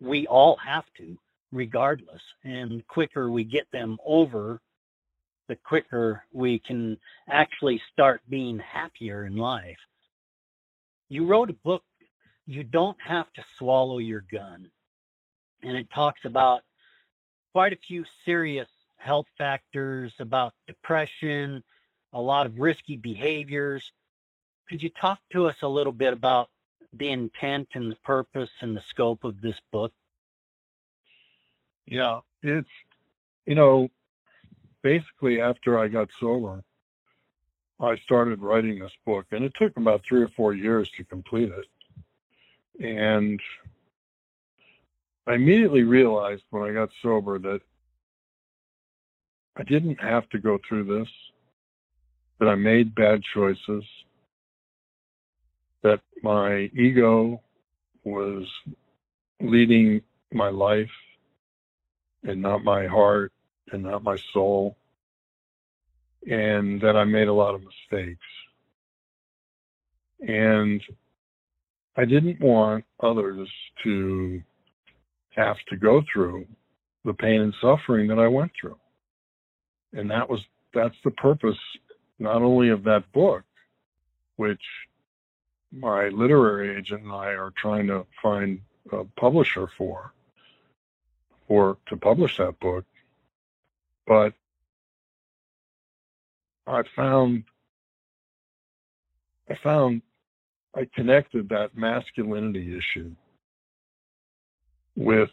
We 0.00 0.28
all 0.28 0.56
have 0.64 0.84
to, 0.98 1.18
regardless. 1.50 2.22
And 2.44 2.86
quicker 2.86 3.28
we 3.32 3.42
get 3.42 3.66
them 3.72 3.98
over, 4.06 4.60
the 5.48 5.56
quicker 5.56 6.22
we 6.32 6.60
can 6.60 6.96
actually 7.28 7.82
start 7.92 8.20
being 8.28 8.60
happier 8.60 9.26
in 9.26 9.36
life. 9.36 9.80
You 11.08 11.26
wrote 11.26 11.50
a 11.50 11.56
book, 11.64 11.82
You 12.46 12.62
Don't 12.62 12.98
Have 13.04 13.32
to 13.32 13.44
Swallow 13.58 13.98
Your 13.98 14.24
Gun. 14.30 14.70
And 15.64 15.76
it 15.76 15.88
talks 15.92 16.20
about 16.24 16.62
quite 17.54 17.72
a 17.72 17.78
few 17.86 18.04
serious 18.24 18.66
health 18.96 19.26
factors 19.38 20.12
about 20.18 20.52
depression, 20.66 21.62
a 22.12 22.20
lot 22.20 22.46
of 22.46 22.58
risky 22.58 22.96
behaviors. 22.96 23.92
Could 24.68 24.82
you 24.82 24.90
talk 24.90 25.20
to 25.30 25.46
us 25.46 25.54
a 25.62 25.68
little 25.68 25.92
bit 25.92 26.12
about 26.12 26.50
the 26.92 27.10
intent 27.10 27.68
and 27.74 27.92
the 27.92 27.96
purpose 28.04 28.50
and 28.60 28.76
the 28.76 28.80
scope 28.80 29.22
of 29.22 29.40
this 29.40 29.54
book? 29.70 29.92
Yeah, 31.86 32.20
it's, 32.42 32.68
you 33.46 33.54
know, 33.54 33.88
basically 34.82 35.40
after 35.40 35.78
I 35.78 35.86
got 35.86 36.10
sober, 36.18 36.64
I 37.78 37.96
started 37.98 38.42
writing 38.42 38.80
this 38.80 38.96
book, 39.06 39.26
and 39.30 39.44
it 39.44 39.54
took 39.54 39.76
about 39.76 40.02
three 40.02 40.22
or 40.22 40.28
four 40.28 40.54
years 40.54 40.90
to 40.96 41.04
complete 41.04 41.52
it. 41.52 42.84
And 42.84 43.40
I 45.26 45.34
immediately 45.34 45.82
realized 45.82 46.42
when 46.50 46.68
I 46.68 46.74
got 46.74 46.90
sober 47.02 47.38
that 47.38 47.60
I 49.56 49.62
didn't 49.62 50.00
have 50.00 50.28
to 50.30 50.38
go 50.38 50.58
through 50.68 50.84
this, 50.84 51.08
that 52.38 52.48
I 52.48 52.56
made 52.56 52.94
bad 52.94 53.22
choices, 53.32 53.84
that 55.82 56.00
my 56.22 56.70
ego 56.74 57.40
was 58.04 58.46
leading 59.40 60.02
my 60.32 60.48
life 60.48 60.90
and 62.24 62.42
not 62.42 62.64
my 62.64 62.86
heart 62.86 63.32
and 63.72 63.82
not 63.82 64.02
my 64.02 64.16
soul, 64.32 64.76
and 66.26 66.80
that 66.80 66.96
I 66.96 67.04
made 67.04 67.28
a 67.28 67.32
lot 67.32 67.54
of 67.54 67.62
mistakes. 67.62 68.26
And 70.26 70.82
I 71.96 72.04
didn't 72.04 72.40
want 72.40 72.84
others 73.00 73.48
to 73.84 74.42
have 75.36 75.56
to 75.68 75.76
go 75.76 76.02
through 76.12 76.46
the 77.04 77.14
pain 77.14 77.40
and 77.40 77.54
suffering 77.60 78.08
that 78.08 78.18
I 78.18 78.28
went 78.28 78.52
through. 78.58 78.78
And 79.92 80.10
that 80.10 80.28
was 80.28 80.40
that's 80.72 80.96
the 81.04 81.10
purpose 81.10 81.58
not 82.18 82.42
only 82.42 82.70
of 82.70 82.84
that 82.84 83.10
book, 83.12 83.42
which 84.36 84.62
my 85.72 86.08
literary 86.08 86.76
agent 86.76 87.02
and 87.02 87.12
I 87.12 87.28
are 87.28 87.52
trying 87.56 87.86
to 87.88 88.06
find 88.22 88.60
a 88.92 89.04
publisher 89.16 89.68
for, 89.76 90.12
or 91.48 91.78
to 91.86 91.96
publish 91.96 92.36
that 92.38 92.58
book, 92.60 92.84
but 94.06 94.34
I 96.66 96.82
found 96.94 97.44
I 99.50 99.56
found 99.56 100.02
I 100.74 100.88
connected 100.94 101.48
that 101.50 101.76
masculinity 101.76 102.76
issue 102.76 103.14
with 104.96 105.30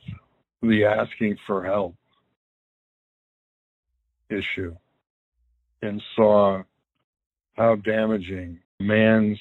the 0.61 0.85
asking 0.85 1.37
for 1.45 1.63
help 1.63 1.95
issue 4.29 4.75
and 5.81 6.01
saw 6.15 6.63
how 7.53 7.75
damaging 7.75 8.59
man's 8.79 9.39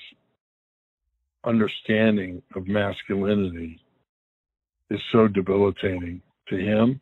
understanding 1.45 2.43
of 2.55 2.67
masculinity 2.67 3.81
is 4.91 5.01
so 5.13 5.29
debilitating 5.29 6.21
to 6.49 6.57
him 6.57 7.01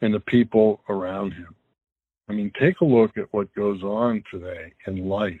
and 0.00 0.14
the 0.14 0.20
people 0.20 0.80
around 0.88 1.32
him. 1.32 1.54
I 2.28 2.32
mean, 2.32 2.52
take 2.58 2.80
a 2.80 2.84
look 2.84 3.16
at 3.16 3.32
what 3.32 3.54
goes 3.54 3.82
on 3.82 4.22
today 4.30 4.72
in 4.86 5.08
life. 5.08 5.40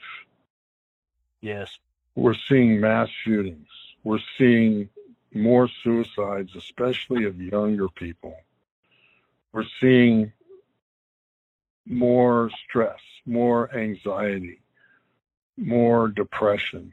Yes. 1.40 1.70
We're 2.14 2.34
seeing 2.48 2.80
mass 2.80 3.08
shootings. 3.24 3.68
We're 4.04 4.20
seeing 4.36 4.88
more 5.34 5.68
suicides, 5.82 6.54
especially 6.56 7.24
of 7.24 7.40
younger 7.40 7.88
people. 7.88 8.34
We're 9.52 9.64
seeing 9.80 10.32
more 11.86 12.50
stress, 12.68 13.00
more 13.26 13.74
anxiety, 13.74 14.60
more 15.56 16.08
depression. 16.08 16.92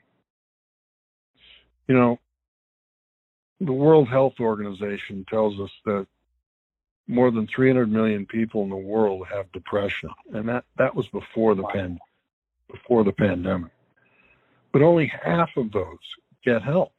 You 1.87 1.95
know, 1.95 2.19
the 3.59 3.73
World 3.73 4.09
Health 4.09 4.35
Organization 4.39 5.25
tells 5.29 5.59
us 5.59 5.71
that 5.85 6.07
more 7.07 7.31
than 7.31 7.47
300 7.47 7.91
million 7.91 8.25
people 8.25 8.63
in 8.63 8.69
the 8.69 8.75
world 8.75 9.27
have 9.31 9.51
depression, 9.51 10.09
and 10.33 10.49
that, 10.49 10.65
that 10.77 10.95
was 10.95 11.07
before 11.07 11.55
the 11.55 11.63
pan, 11.63 11.99
before 12.71 13.03
the 13.03 13.11
pandemic. 13.11 13.71
But 14.71 14.81
only 14.81 15.07
half 15.07 15.49
of 15.55 15.71
those 15.71 15.99
get 16.43 16.63
help, 16.63 16.93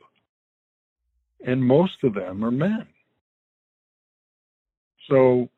and 1.45 1.65
most 1.65 2.03
of 2.03 2.15
them 2.15 2.45
are 2.45 2.51
men. 2.51 2.87
So 5.09 5.49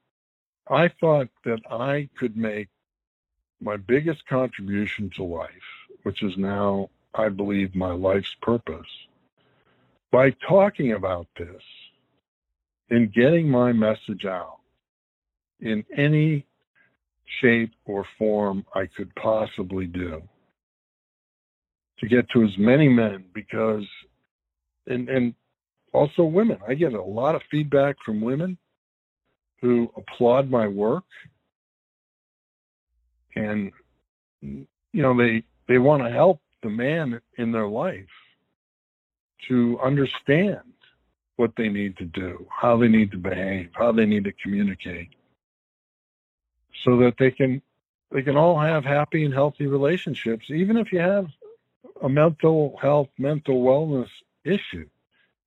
I 0.68 0.88
thought 1.00 1.28
that 1.44 1.60
I 1.70 2.08
could 2.18 2.36
make 2.36 2.68
my 3.60 3.76
biggest 3.76 4.26
contribution 4.26 5.10
to 5.16 5.24
life, 5.24 5.50
which 6.02 6.22
is 6.22 6.36
now, 6.36 6.90
I 7.14 7.28
believe, 7.28 7.74
my 7.74 7.92
life's 7.92 8.34
purpose, 8.42 8.86
by 10.10 10.30
talking 10.46 10.92
about 10.92 11.26
this 11.36 11.62
and 12.90 13.12
getting 13.12 13.48
my 13.48 13.72
message 13.72 14.24
out 14.24 14.58
in 15.60 15.84
any 15.96 16.46
shape 17.40 17.72
or 17.84 18.06
form 18.18 18.64
I 18.74 18.86
could 18.86 19.14
possibly 19.16 19.86
do 19.86 20.22
to 21.98 22.06
get 22.06 22.28
to 22.30 22.44
as 22.44 22.56
many 22.56 22.88
men 22.88 23.24
because 23.34 23.84
and 24.86 25.08
and 25.08 25.34
also 25.92 26.24
women. 26.24 26.59
I 26.66 26.74
get 26.74 26.92
a 26.92 27.03
lot 27.03 27.35
of 27.35 27.42
feedback 27.51 27.96
from 28.05 28.20
women 28.20 28.59
who 29.61 29.90
applaud 29.96 30.51
my 30.51 30.68
work 30.68 31.05
and 33.35 33.72
you 34.40 34.66
know 34.92 35.16
they 35.16 35.42
they 35.66 35.79
want 35.79 36.03
to 36.03 36.11
help 36.11 36.40
the 36.62 36.70
man 36.70 37.20
in 37.37 37.53
their 37.53 37.66
life 37.66 38.07
to 39.48 39.79
understand 39.81 40.61
what 41.37 41.53
they 41.57 41.68
need 41.68 41.96
to 41.96 42.05
do, 42.05 42.46
how 42.51 42.77
they 42.77 42.88
need 42.88 43.12
to 43.12 43.16
behave, 43.16 43.70
how 43.74 43.92
they 43.92 44.07
need 44.07 44.24
to 44.24 44.33
communicate 44.33 45.11
so 46.85 46.96
that 46.98 47.14
they 47.18 47.31
can 47.31 47.62
they 48.11 48.22
can 48.22 48.37
all 48.37 48.59
have 48.59 48.85
happy 48.85 49.24
and 49.24 49.35
healthy 49.35 49.66
relationships 49.66 50.46
even 50.51 50.77
if 50.77 50.92
you 50.92 50.98
have 50.98 51.27
a 52.03 52.09
mental 52.09 52.79
health 52.81 53.09
mental 53.18 53.62
wellness 53.62 54.09
issue 54.44 54.88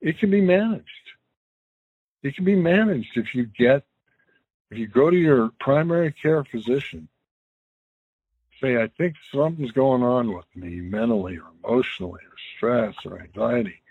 it 0.02 0.18
can 0.20 0.32
be 0.32 0.42
managed. 0.42 0.86
It 2.24 2.36
can 2.36 2.46
be 2.46 2.56
managed 2.56 3.18
if 3.18 3.34
you 3.34 3.46
get 3.46 3.84
if 4.72 4.78
you 4.78 4.88
go 4.88 5.10
to 5.10 5.18
your 5.18 5.52
primary 5.60 6.14
care 6.14 6.46
physician, 6.46 7.10
say, 8.62 8.82
I 8.82 8.88
think 8.98 9.16
something's 9.34 9.74
going 9.74 10.02
on 10.02 10.34
with 10.34 10.46
me 10.56 10.80
mentally 10.80 11.38
or 11.38 11.50
emotionally 11.62 12.22
or 12.24 12.38
stress 12.56 12.96
or 13.06 13.20
anxiety, 13.20 13.82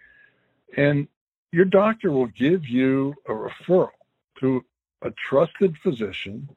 and 0.79 1.07
your 1.53 1.67
doctor 1.67 2.11
will 2.13 2.29
give 2.29 2.67
you 2.67 3.15
a 3.29 3.33
referral 3.33 3.91
to 4.39 4.65
a 5.03 5.11
trusted 5.29 5.77
physician 5.83 6.49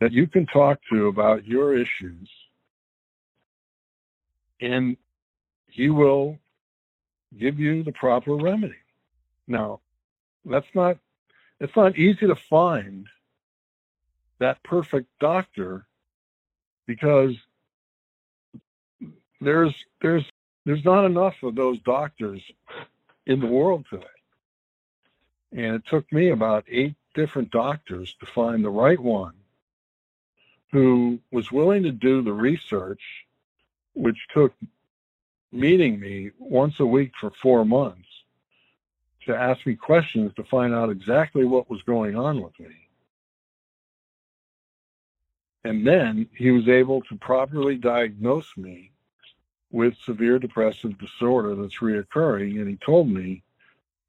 that 0.00 0.12
you 0.12 0.26
can 0.26 0.46
talk 0.46 0.78
to 0.90 1.08
about 1.08 1.44
your 1.44 1.76
issues, 1.76 2.30
and 4.60 4.96
he 5.66 5.90
will 5.90 6.38
give 7.36 7.58
you 7.58 7.82
the 7.82 7.92
proper 7.92 8.34
remedy. 8.34 8.76
Now, 9.46 9.80
that's 10.44 10.68
not 10.74 10.98
it's 11.60 11.74
not 11.76 11.98
easy 11.98 12.26
to 12.26 12.36
find 12.36 13.06
that 14.38 14.62
perfect 14.62 15.08
doctor 15.20 15.86
because 16.86 17.34
there's 19.40 19.74
there's 20.00 20.24
there's 20.64 20.84
not 20.84 21.04
enough 21.04 21.42
of 21.42 21.54
those 21.54 21.78
doctors 21.80 22.42
in 23.26 23.40
the 23.40 23.46
world 23.46 23.86
today. 23.90 24.04
And 25.52 25.76
it 25.76 25.82
took 25.86 26.10
me 26.12 26.30
about 26.30 26.64
eight 26.68 26.94
different 27.14 27.50
doctors 27.50 28.14
to 28.20 28.26
find 28.26 28.64
the 28.64 28.70
right 28.70 29.00
one 29.00 29.34
who 30.72 31.18
was 31.32 31.50
willing 31.50 31.82
to 31.84 31.90
do 31.90 32.22
the 32.22 32.32
research, 32.32 33.00
which 33.94 34.18
took 34.32 34.52
meeting 35.52 35.98
me 35.98 36.30
once 36.38 36.78
a 36.80 36.86
week 36.86 37.12
for 37.20 37.30
four 37.42 37.64
months 37.64 38.08
to 39.26 39.36
ask 39.36 39.64
me 39.66 39.74
questions 39.74 40.32
to 40.34 40.44
find 40.44 40.74
out 40.74 40.90
exactly 40.90 41.44
what 41.44 41.70
was 41.70 41.82
going 41.82 42.16
on 42.16 42.40
with 42.42 42.58
me. 42.58 42.88
And 45.64 45.86
then 45.86 46.28
he 46.34 46.50
was 46.50 46.68
able 46.68 47.02
to 47.02 47.16
properly 47.16 47.76
diagnose 47.76 48.56
me 48.56 48.90
with 49.70 49.94
severe 50.06 50.38
depressive 50.38 50.98
disorder 50.98 51.54
that's 51.54 51.80
reoccurring. 51.80 52.58
And 52.58 52.68
he 52.68 52.76
told 52.76 53.08
me 53.08 53.42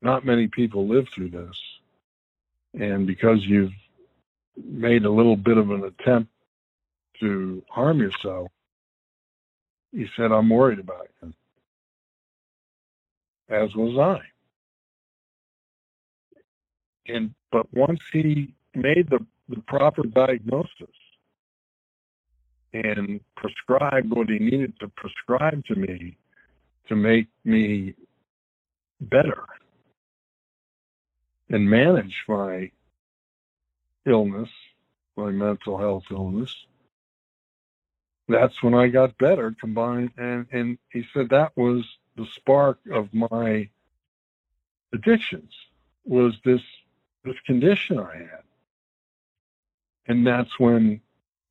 not 0.02 0.26
many 0.26 0.48
people 0.48 0.88
live 0.88 1.08
through 1.10 1.32
this. 1.32 1.58
And 2.80 3.06
because 3.06 3.46
you've 3.46 3.74
made 4.64 5.04
a 5.04 5.12
little 5.12 5.36
bit 5.36 5.58
of 5.58 5.72
an 5.72 5.84
attempt 5.84 6.32
to 7.20 7.62
harm 7.68 8.00
yourself, 8.00 8.50
he 9.92 10.08
said, 10.16 10.32
I'm 10.32 10.50
worried 10.50 10.80
about 10.80 11.08
you. 11.22 11.34
As 13.50 13.74
was 13.76 13.98
I. 13.98 14.22
And 17.12 17.34
but 17.52 17.66
once 17.74 18.00
he 18.14 18.54
made 18.76 19.10
the, 19.10 19.26
the 19.48 19.62
proper 19.62 20.04
diagnosis 20.04 20.88
and 22.74 23.20
prescribed 23.36 24.12
what 24.12 24.30
he 24.30 24.38
needed 24.38 24.74
to 24.80 24.88
prescribe 24.90 25.66
to 25.66 25.76
me 25.76 26.18
to 26.88 26.96
make 26.96 27.28
me 27.44 27.96
better 29.02 29.46
and 31.50 31.68
manage 31.68 32.24
my 32.28 32.70
illness, 34.06 34.50
my 35.18 35.32
mental 35.32 35.78
health 35.78 36.04
illness, 36.12 36.54
that's 38.30 38.62
when 38.62 38.74
I 38.74 38.88
got 38.88 39.18
better 39.18 39.56
combined. 39.60 40.12
And, 40.18 40.46
and 40.52 40.78
he 40.92 41.04
said 41.14 41.30
that 41.30 41.58
was 41.58 41.84
the 42.16 42.28
spark 42.36 42.80
of 42.92 43.14
my 43.14 43.70
addictions 44.94 45.52
was 46.06 46.34
this, 46.46 46.62
this 47.24 47.36
condition 47.46 48.00
I 48.00 48.18
had. 48.18 48.44
And 50.08 50.26
that's 50.26 50.60
when 50.60 51.02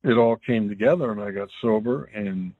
it 0.03 0.17
all 0.17 0.37
came 0.37 0.69
together 0.69 1.11
and 1.11 1.21
I 1.21 1.31
got 1.31 1.49
sober 1.61 2.05
and 2.05 2.53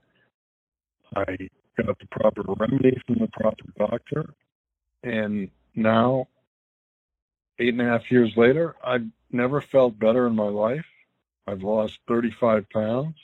I 1.15 1.49
got 1.77 1.97
the 1.99 2.07
proper 2.11 2.43
remedy 2.45 3.01
from 3.05 3.15
the 3.19 3.27
proper 3.27 3.65
doctor. 3.77 4.33
And 5.03 5.49
now, 5.75 6.27
eight 7.57 7.69
and 7.69 7.81
a 7.81 7.85
half 7.85 8.11
years 8.11 8.31
later, 8.35 8.75
I've 8.83 9.07
never 9.31 9.61
felt 9.61 9.97
better 9.97 10.27
in 10.27 10.35
my 10.35 10.47
life. 10.47 10.85
I've 11.47 11.63
lost 11.63 11.99
35 12.07 12.69
pounds. 12.69 13.15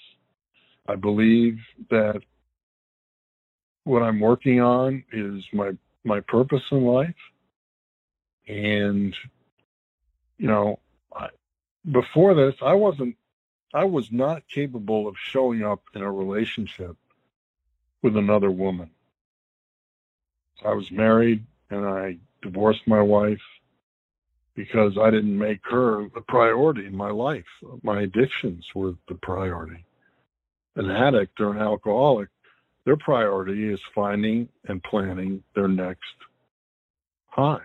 I 0.88 0.96
believe 0.96 1.60
that 1.90 2.22
what 3.84 4.04
I'm 4.04 4.20
working 4.20 4.62
on 4.62 5.04
is 5.12 5.44
my 5.54 5.72
my 6.04 6.20
purpose 6.22 6.64
in 6.72 6.84
life. 6.86 7.16
And 8.48 9.16
you 10.38 10.48
know, 10.48 10.80
I, 11.16 11.30
before 11.92 12.34
this, 12.34 12.56
I 12.62 12.74
wasn't 12.74 13.16
I 13.74 13.86
was 13.86 14.12
not 14.12 14.48
capable 14.48 15.08
of 15.08 15.16
showing 15.18 15.64
up 15.64 15.82
in 15.94 16.02
a 16.02 16.12
relationship 16.12 16.96
with 18.02 18.16
another 18.18 18.52
woman. 18.52 18.92
I 20.64 20.74
was 20.74 20.92
married 20.92 21.46
and 21.70 21.86
I 21.86 22.18
divorced 22.42 22.88
my 22.88 23.02
wife 23.02 23.42
because 24.56 24.98
I 24.98 25.10
didn't 25.10 25.38
make 25.38 25.60
her 25.70 26.08
the 26.14 26.22
priority 26.22 26.86
in 26.86 26.96
my 26.96 27.12
life. 27.12 27.46
My 27.84 28.02
addictions 28.02 28.66
were 28.74 28.94
the 29.08 29.16
priority. 29.16 29.84
An 30.76 30.92
addict 30.92 31.40
or 31.40 31.52
an 31.52 31.62
alcoholic, 31.62 32.30
their 32.86 32.98
priority 32.98 33.72
is 33.72 33.80
finding 33.94 34.48
and 34.68 34.84
planning 34.84 35.44
their 35.56 35.68
next 35.68 36.02
high, 37.28 37.60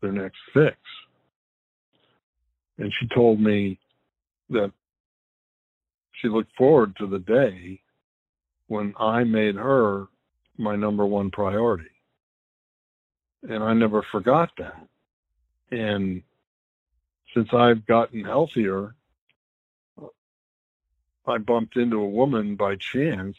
their 0.00 0.12
next 0.12 0.38
fix. 0.52 0.76
And 2.78 2.92
she 2.98 3.06
told 3.14 3.40
me 3.40 3.78
that 4.50 4.72
she 6.12 6.28
looked 6.28 6.54
forward 6.56 6.94
to 6.98 7.06
the 7.06 7.18
day 7.18 7.80
when 8.68 8.94
I 8.98 9.24
made 9.24 9.56
her 9.56 10.06
my 10.58 10.76
number 10.76 11.06
one 11.06 11.30
priority. 11.30 11.90
And 13.42 13.62
I 13.62 13.72
never 13.72 14.04
forgot 14.12 14.50
that. 14.58 14.86
And 15.70 16.22
since 17.34 17.48
I've 17.52 17.86
gotten 17.86 18.24
healthier, 18.24 18.94
I 21.26 21.38
bumped 21.38 21.76
into 21.76 22.00
a 22.00 22.08
woman 22.08 22.56
by 22.56 22.76
chance 22.76 23.36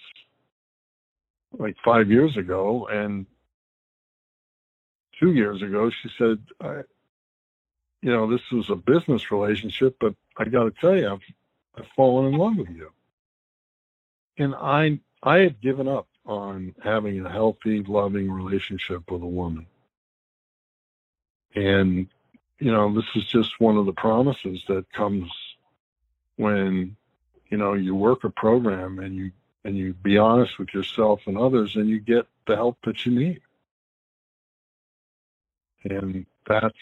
like 1.58 1.76
five 1.84 2.10
years 2.10 2.38
ago. 2.38 2.88
And 2.88 3.26
two 5.20 5.34
years 5.34 5.62
ago, 5.62 5.90
she 5.90 6.10
said, 6.18 6.40
I, 6.60 6.82
you 8.02 8.12
know, 8.12 8.30
this 8.30 8.42
was 8.52 8.70
a 8.70 8.76
business 8.76 9.32
relationship, 9.32 9.98
but 10.00 10.16
I 10.38 10.46
got 10.46 10.64
to 10.64 10.72
tell 10.72 10.98
you, 10.98 11.10
I've 11.10 11.22
I've 11.78 11.88
fallen 11.96 12.34
in 12.34 12.40
love 12.40 12.58
with 12.58 12.70
you. 12.70 12.92
And 14.38 14.56
I 14.56 15.00
I 15.24 15.40
had 15.40 15.62
given 15.62 15.88
up 15.88 16.08
on 16.26 16.76
having 16.84 17.26
a 17.26 17.30
healthy, 17.30 17.84
loving 17.84 18.32
relationship 18.32 19.10
with 19.12 19.22
a 19.22 19.28
woman. 19.28 19.68
And 21.56 22.08
you 22.60 22.72
know, 22.72 22.94
this 22.94 23.06
is 23.16 23.26
just 23.26 23.60
one 23.60 23.78
of 23.78 23.86
the 23.86 23.94
promises 23.94 24.64
that 24.68 24.92
comes 24.94 25.32
when 26.38 26.96
you 27.52 27.58
know 27.58 27.74
you 27.74 27.94
work 27.94 28.24
a 28.24 28.30
program 28.30 29.00
and 29.00 29.16
you 29.16 29.32
and 29.64 29.78
you 29.78 29.94
be 29.94 30.18
honest 30.18 30.58
with 30.58 30.74
yourself 30.74 31.22
and 31.28 31.38
others 31.38 31.76
and 31.76 31.88
you 31.88 32.00
get 32.00 32.26
the 32.48 32.56
help 32.56 32.78
that 32.84 33.06
you 33.06 33.12
need. 33.12 33.42
And 35.84 36.26
that's 36.48 36.78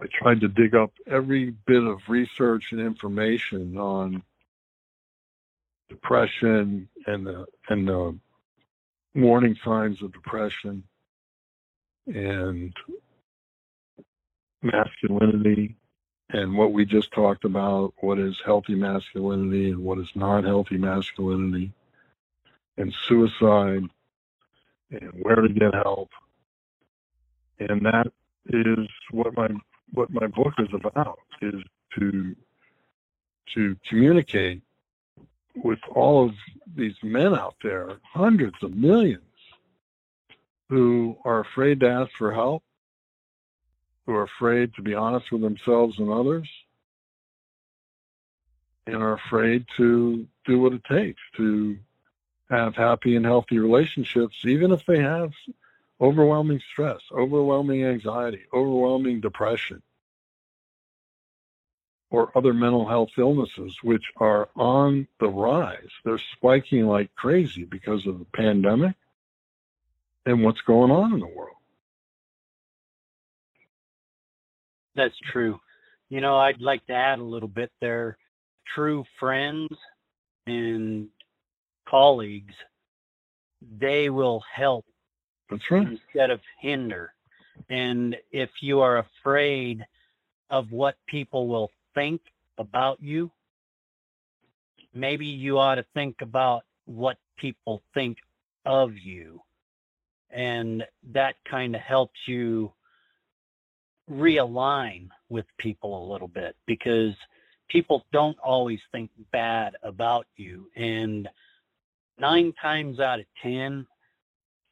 I 0.00 0.06
tried 0.12 0.40
to 0.40 0.48
dig 0.48 0.74
up 0.74 0.92
every 1.06 1.50
bit 1.66 1.82
of 1.82 2.00
research 2.08 2.72
and 2.72 2.80
information 2.80 3.78
on 3.78 4.22
depression 5.88 6.88
and 7.06 7.26
the 7.26 7.46
and 7.68 7.86
the 7.86 8.18
warning 9.14 9.56
signs 9.64 10.02
of 10.02 10.12
depression 10.12 10.82
and 12.06 12.74
masculinity 14.62 15.76
and 16.30 16.56
what 16.56 16.72
we 16.72 16.84
just 16.84 17.12
talked 17.12 17.44
about 17.44 17.94
what 18.00 18.18
is 18.18 18.36
healthy 18.44 18.74
masculinity 18.74 19.70
and 19.70 19.78
what 19.78 19.98
is 19.98 20.10
not 20.14 20.44
healthy 20.44 20.78
masculinity 20.78 21.72
and 22.76 22.94
suicide 23.06 23.84
and 24.90 25.10
where 25.22 25.36
to 25.36 25.48
get 25.48 25.74
help. 25.74 26.10
And 27.58 27.84
that 27.86 28.12
is 28.46 28.88
what 29.10 29.36
my 29.36 29.48
what 29.92 30.10
my 30.10 30.26
book 30.26 30.54
is 30.58 30.68
about 30.72 31.18
is 31.40 31.62
to 31.98 32.34
to 33.54 33.76
communicate 33.88 34.62
with 35.62 35.78
all 35.94 36.26
of 36.26 36.34
these 36.74 36.96
men 37.02 37.34
out 37.34 37.54
there, 37.62 37.98
hundreds 38.12 38.56
of 38.62 38.74
millions, 38.74 39.22
who 40.68 41.16
are 41.24 41.40
afraid 41.40 41.80
to 41.80 41.88
ask 41.88 42.10
for 42.18 42.32
help, 42.32 42.64
who 44.06 44.14
are 44.14 44.22
afraid 44.24 44.74
to 44.74 44.82
be 44.82 44.94
honest 44.94 45.30
with 45.32 45.42
themselves 45.42 45.98
and 45.98 46.10
others, 46.10 46.48
and 48.86 48.96
are 48.96 49.14
afraid 49.14 49.64
to 49.76 50.26
do 50.44 50.60
what 50.60 50.72
it 50.72 50.84
takes 50.84 51.20
to 51.36 51.78
have 52.50 52.74
happy 52.74 53.16
and 53.16 53.24
healthy 53.24 53.58
relationships, 53.58 54.36
even 54.44 54.70
if 54.72 54.84
they 54.86 55.00
have 55.00 55.32
overwhelming 56.00 56.60
stress, 56.72 57.00
overwhelming 57.10 57.84
anxiety, 57.84 58.42
overwhelming 58.52 59.20
depression, 59.20 59.82
or 62.10 62.30
other 62.36 62.52
mental 62.52 62.86
health 62.86 63.10
illnesses, 63.16 63.76
which 63.82 64.04
are 64.18 64.48
on 64.54 65.08
the 65.18 65.28
rise. 65.28 65.88
They're 66.04 66.18
spiking 66.36 66.86
like 66.86 67.14
crazy 67.14 67.64
because 67.64 68.06
of 68.06 68.18
the 68.18 68.26
pandemic 68.26 68.94
and 70.26 70.44
what's 70.44 70.60
going 70.60 70.90
on 70.90 71.14
in 71.14 71.20
the 71.20 71.26
world. 71.26 71.53
That's 74.96 75.14
true. 75.32 75.58
You 76.08 76.20
know, 76.20 76.36
I'd 76.36 76.60
like 76.60 76.86
to 76.86 76.92
add 76.92 77.18
a 77.18 77.24
little 77.24 77.48
bit 77.48 77.72
there. 77.80 78.16
True 78.74 79.04
friends 79.18 79.70
and 80.46 81.08
colleagues, 81.88 82.54
they 83.78 84.10
will 84.10 84.42
help 84.54 84.84
right. 85.70 85.86
Instead 85.86 86.30
of 86.30 86.40
hinder. 86.60 87.12
And 87.68 88.16
if 88.32 88.50
you 88.60 88.80
are 88.80 88.98
afraid 88.98 89.84
of 90.50 90.70
what 90.72 90.96
people 91.06 91.48
will 91.48 91.70
think 91.94 92.20
about 92.58 93.02
you, 93.02 93.30
maybe 94.92 95.26
you 95.26 95.58
ought 95.58 95.76
to 95.76 95.84
think 95.94 96.16
about 96.20 96.64
what 96.86 97.16
people 97.36 97.82
think 97.92 98.18
of 98.64 98.96
you. 98.96 99.40
And 100.30 100.84
that 101.12 101.36
kind 101.48 101.74
of 101.74 101.80
helps 101.80 102.18
you 102.26 102.72
realign 104.10 105.08
with 105.28 105.46
people 105.58 106.04
a 106.06 106.10
little 106.12 106.28
bit 106.28 106.56
because 106.66 107.14
people 107.68 108.04
don't 108.12 108.38
always 108.38 108.80
think 108.92 109.10
bad 109.32 109.76
about 109.82 110.26
you. 110.36 110.70
And 110.76 111.28
nine 112.18 112.52
times 112.60 113.00
out 113.00 113.20
of 113.20 113.26
10, 113.42 113.86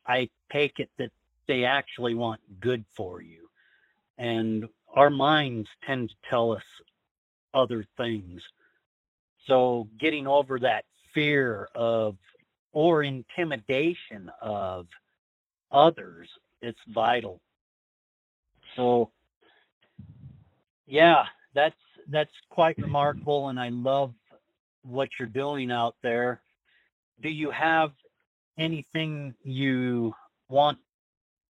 I 0.07 0.29
take 0.51 0.79
it 0.79 0.91
that 0.99 1.11
they 1.47 1.65
actually 1.65 2.15
want 2.15 2.41
good 2.61 2.85
for 2.95 3.23
you. 3.23 3.49
And 4.19 4.69
our 4.95 5.11
minds 5.11 5.69
tend 5.85 6.11
to 6.11 6.15
tell 6.29 6.53
us 6.53 6.65
other 7.55 7.85
things. 7.97 8.43
So 9.47 9.89
getting 9.99 10.27
over 10.27 10.59
that 10.61 10.85
fear 11.13 11.69
of 11.75 12.17
or 12.73 13.03
intimidation 13.03 14.31
of 14.41 14.87
others, 15.71 16.29
it's 16.61 16.79
vital. 16.89 17.41
So 18.77 19.11
yeah, 20.93 21.25
that's 21.55 21.75
that's 22.11 22.31
quite 22.51 22.77
remarkable 22.77 23.49
and 23.49 23.59
I 23.59 23.71
love 23.71 24.13
what 24.83 25.09
you're 25.19 25.27
doing 25.27 25.73
out 25.73 25.95
there. 26.03 26.43
Do 27.23 27.31
you 27.31 27.51
have 27.51 27.93
anything 28.59 29.35
you 29.43 30.13
want 30.51 30.77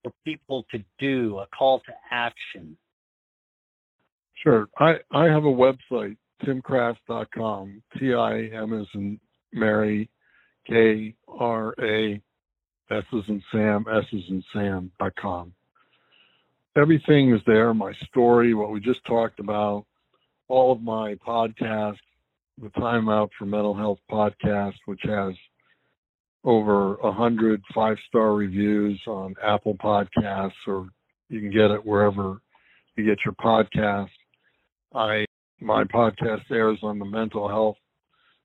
for 0.05 0.12
people 0.24 0.64
to 0.70 0.78
do, 1.01 1.38
a 1.38 1.47
call 1.49 1.80
to 1.80 1.93
action? 2.12 2.76
Sure. 4.45 4.68
I, 4.78 4.95
I 5.11 5.24
have 5.24 5.45
a 5.45 5.49
website, 5.49 6.16
timkrass.com. 6.45 7.82
T-I-M 7.99 8.80
is 8.80 8.86
in 8.95 9.18
Mary, 9.53 10.09
K-R-A, 10.68 12.22
S 12.90 13.05
is 13.12 13.24
in 13.28 13.43
Sam, 13.51 13.86
S 13.93 14.05
is 14.12 14.22
in 14.28 14.45
Sam.com. 14.53 15.53
Everything 16.75 17.35
is 17.35 17.41
there, 17.47 17.75
my 17.75 17.93
story, 18.09 18.55
what 18.55 18.70
we 18.70 18.81
just 18.81 19.05
talked 19.05 19.41
about, 19.41 19.85
all 20.49 20.73
of 20.73 20.81
my 20.81 21.14
podcasts, 21.16 21.99
the 22.61 22.70
Time 22.70 23.11
Out 23.11 23.31
for 23.39 23.45
Mental 23.45 23.75
Health 23.75 23.99
podcast, 24.11 24.75
which 24.87 25.03
has 25.05 25.35
over 26.45 26.97
a 26.97 27.12
hundred 27.12 27.62
five-star 27.75 28.33
reviews 28.33 29.01
on 29.07 29.35
Apple 29.43 29.75
Podcasts, 29.75 30.53
or 30.66 30.89
you 31.29 31.41
can 31.41 31.51
get 31.51 31.70
it 31.70 31.85
wherever 31.85 32.39
you 32.97 33.05
get 33.05 33.18
your 33.25 33.35
podcast. 33.35 34.09
I 34.95 35.27
my 35.61 35.85
podcast 35.85 36.51
airs 36.51 36.79
on 36.83 36.99
the 36.99 37.05
Mental 37.05 37.49
Health 37.49 37.77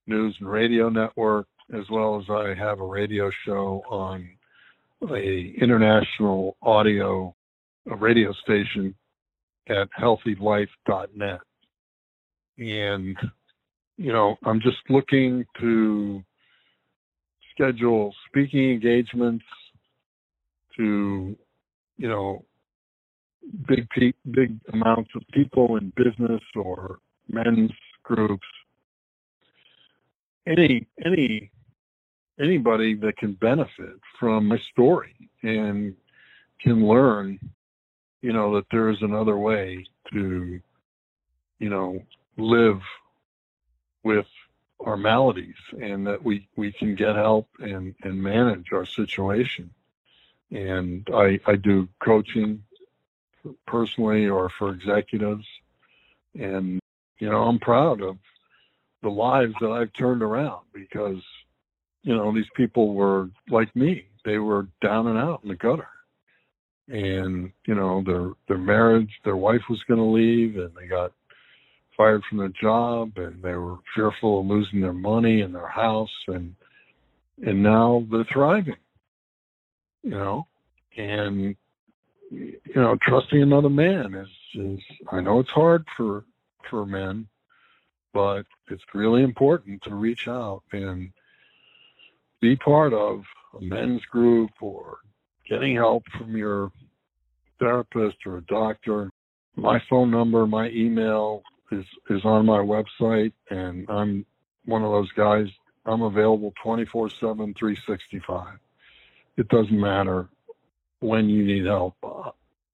News 0.05 0.35
and 0.39 0.49
Radio 0.49 0.89
Network, 0.89 1.47
as 1.73 1.83
well 1.89 2.19
as 2.19 2.29
I 2.29 2.53
have 2.53 2.81
a 2.81 2.85
radio 2.85 3.31
show 3.45 3.83
on 3.89 4.29
a 5.09 5.53
international 5.61 6.57
audio 6.61 7.33
a 7.91 7.95
radio 7.95 8.33
station 8.43 8.93
at 9.69 9.87
healthylife.net. 9.99 11.39
And 12.57 13.17
you 13.97 14.13
know, 14.13 14.37
I'm 14.45 14.61
just 14.61 14.77
looking 14.89 15.45
to 15.59 16.23
schedule 17.53 18.13
speaking 18.27 18.71
engagements 18.71 19.45
to, 20.77 21.35
you 21.97 22.07
know, 22.07 22.45
big 23.67 23.89
pe- 23.89 24.13
big 24.31 24.59
amounts 24.71 25.09
of 25.15 25.23
people 25.33 25.77
in 25.77 25.91
business 25.95 26.41
or 26.55 26.99
men's 27.27 27.71
groups. 28.03 28.45
Any 30.45 30.87
any 31.03 31.51
anybody 32.39 32.95
that 32.95 33.17
can 33.17 33.33
benefit 33.33 33.99
from 34.19 34.47
my 34.47 34.57
story 34.71 35.15
and 35.41 35.95
can 36.61 36.87
learn, 36.87 37.39
you 38.21 38.33
know, 38.33 38.55
that 38.55 38.65
there 38.71 38.89
is 38.89 39.01
another 39.01 39.37
way 39.37 39.85
to, 40.11 40.59
you 41.59 41.69
know, 41.69 42.01
live 42.37 42.81
with 44.03 44.27
our 44.79 44.97
maladies 44.97 45.55
and 45.81 46.05
that 46.07 46.23
we, 46.23 46.47
we 46.55 46.71
can 46.71 46.95
get 46.95 47.15
help 47.15 47.47
and, 47.59 47.95
and 48.03 48.21
manage 48.21 48.71
our 48.71 48.85
situation. 48.85 49.69
And 50.51 51.07
I, 51.13 51.39
I 51.45 51.55
do 51.55 51.89
coaching 51.99 52.63
personally 53.65 54.27
or 54.27 54.49
for 54.49 54.71
executives. 54.71 55.45
And, 56.39 56.79
you 57.19 57.29
know, 57.29 57.43
I'm 57.43 57.59
proud 57.59 58.01
of 58.01 58.17
the 59.01 59.09
lives 59.09 59.53
that 59.61 59.71
I've 59.71 59.93
turned 59.93 60.21
around 60.21 60.61
because, 60.73 61.21
you 62.03 62.15
know, 62.15 62.31
these 62.33 62.49
people 62.55 62.93
were 62.93 63.29
like 63.49 63.75
me. 63.75 64.05
They 64.25 64.37
were 64.37 64.67
down 64.81 65.07
and 65.07 65.17
out 65.17 65.41
in 65.43 65.49
the 65.49 65.55
gutter. 65.55 65.87
And, 66.87 67.51
you 67.65 67.75
know, 67.75 68.01
their 68.05 68.31
their 68.47 68.57
marriage, 68.57 69.11
their 69.25 69.35
wife 69.35 69.63
was 69.69 69.83
gonna 69.87 70.09
leave 70.09 70.57
and 70.57 70.73
they 70.75 70.87
got 70.87 71.11
fired 71.95 72.23
from 72.29 72.37
their 72.37 72.49
job 72.49 73.11
and 73.17 73.41
they 73.41 73.55
were 73.55 73.77
fearful 73.95 74.41
of 74.41 74.45
losing 74.45 74.81
their 74.81 74.93
money 74.93 75.41
and 75.41 75.53
their 75.53 75.67
house 75.67 76.13
and 76.27 76.55
and 77.45 77.61
now 77.61 78.05
they're 78.11 78.23
thriving 78.31 78.75
you 80.03 80.11
know? 80.11 80.47
And 80.95 81.55
you 82.31 82.59
know 82.75 82.97
trusting 83.01 83.41
another 83.41 83.69
man 83.69 84.13
is 84.13 84.27
is 84.55 84.79
i 85.11 85.21
know 85.21 85.39
it's 85.39 85.49
hard 85.49 85.85
for 85.95 86.25
for 86.69 86.85
men 86.85 87.25
but 88.13 88.45
it's 88.69 88.83
really 88.93 89.23
important 89.23 89.81
to 89.81 89.95
reach 89.95 90.27
out 90.27 90.61
and 90.73 91.11
be 92.41 92.55
part 92.55 92.93
of 92.93 93.23
a 93.57 93.61
men's 93.61 94.03
group 94.05 94.49
or 94.59 94.97
getting 95.49 95.75
help 95.75 96.03
from 96.17 96.35
your 96.35 96.71
therapist 97.59 98.17
or 98.25 98.37
a 98.37 98.41
doctor 98.41 99.09
my 99.57 99.81
phone 99.89 100.11
number 100.11 100.45
my 100.47 100.69
email 100.69 101.41
is 101.71 101.83
is 102.09 102.21
on 102.23 102.45
my 102.45 102.59
website, 102.59 103.33
and 103.49 103.89
I'm 103.89 104.25
one 104.65 104.83
of 104.83 104.91
those 104.91 105.11
guys. 105.13 105.47
I'm 105.85 106.03
available 106.03 106.53
24 106.63 107.09
7, 107.09 107.53
365. 107.57 108.57
It 109.37 109.47
doesn't 109.49 109.79
matter 109.79 110.29
when 110.99 111.27
you 111.27 111.43
need 111.43 111.65
help. 111.65 111.95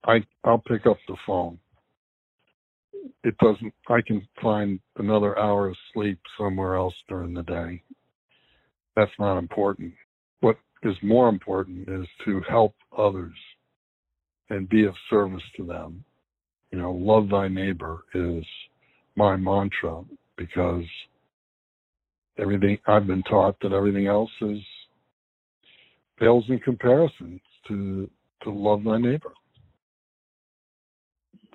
I 0.06 0.24
I'll 0.44 0.60
pick 0.60 0.86
up 0.86 0.98
the 1.08 1.16
phone. 1.26 1.58
It 3.24 3.38
doesn't. 3.38 3.74
I 3.90 4.02
can 4.06 4.28
find 4.42 4.80
another 4.98 5.40
hour 5.40 5.70
of 5.70 5.78
sleep 5.94 6.20
somewhere 6.38 6.76
else 6.76 6.96
during 7.08 7.34
the 7.34 7.44
day. 7.44 7.82
That's 8.96 9.12
not 9.18 9.38
important. 9.38 9.94
What 10.42 10.58
is 10.84 10.96
more 11.02 11.30
important 11.30 11.88
is 11.88 12.08
to 12.26 12.42
help 12.50 12.76
others 12.98 13.34
and 14.50 14.70
be 14.70 14.86
of 14.86 14.96
service 15.10 15.44
to 15.58 15.66
them. 15.66 16.04
You 16.72 16.80
know, 16.80 16.92
love 16.92 17.30
thy 17.30 17.48
neighbor 17.48 18.04
is 18.14 18.44
my 19.16 19.36
mantra 19.36 20.04
because 20.38 20.84
everything 22.38 22.78
I've 22.88 23.08
been 23.08 23.24
taught 23.24 23.56
that 23.62 23.72
everything 23.72 24.08
else 24.08 24.32
is 24.42 24.60
pales 26.20 26.46
in 26.50 26.60
comparison 26.60 27.40
to 27.68 28.10
to 28.44 28.50
love 28.50 28.84
thy 28.84 28.98
neighbor. 28.98 29.32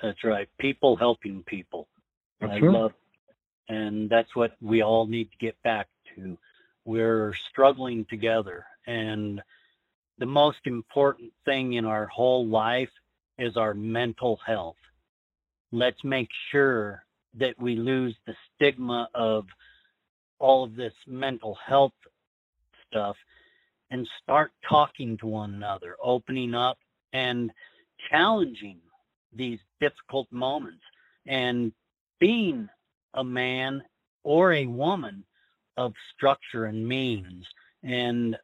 That's 0.02 0.22
right. 0.24 0.48
People 0.58 0.96
helping 0.96 1.42
people. 1.42 1.88
That's 2.40 2.52
I 2.52 2.60
right. 2.60 2.72
love 2.72 2.92
and 3.68 4.08
that's 4.08 4.34
what 4.34 4.52
we 4.60 4.82
all 4.82 5.06
need 5.06 5.30
to 5.30 5.38
get 5.38 5.60
back 5.62 5.88
to. 6.14 6.38
We're 6.84 7.34
struggling 7.50 8.06
together 8.08 8.64
and 8.88 9.40
the 10.18 10.26
most 10.26 10.58
important 10.64 11.30
thing 11.44 11.74
in 11.74 11.84
our 11.84 12.06
whole 12.06 12.46
life 12.46 12.90
is 13.38 13.56
our 13.56 13.74
mental 13.74 14.40
health. 14.44 14.76
Let's 15.70 16.02
make 16.02 16.30
sure 16.50 17.04
that 17.34 17.54
we 17.60 17.76
lose 17.76 18.16
the 18.26 18.34
stigma 18.54 19.08
of 19.14 19.46
all 20.40 20.64
of 20.64 20.74
this 20.74 20.94
mental 21.06 21.56
health 21.64 21.92
stuff 22.88 23.16
and 23.90 24.08
start 24.22 24.50
talking 24.68 25.18
to 25.18 25.26
one 25.26 25.54
another, 25.54 25.96
opening 26.02 26.54
up 26.54 26.78
and 27.12 27.50
challenging 28.10 28.78
these 29.34 29.58
difficult 29.80 30.26
moments 30.30 30.82
and 31.26 31.72
being 32.18 32.68
a 33.14 33.24
man 33.24 33.82
or 34.24 34.54
a 34.54 34.66
woman 34.66 35.22
of 35.76 35.92
structure 36.14 36.64
and 36.64 36.86
means 36.86 37.46
and 37.82 38.36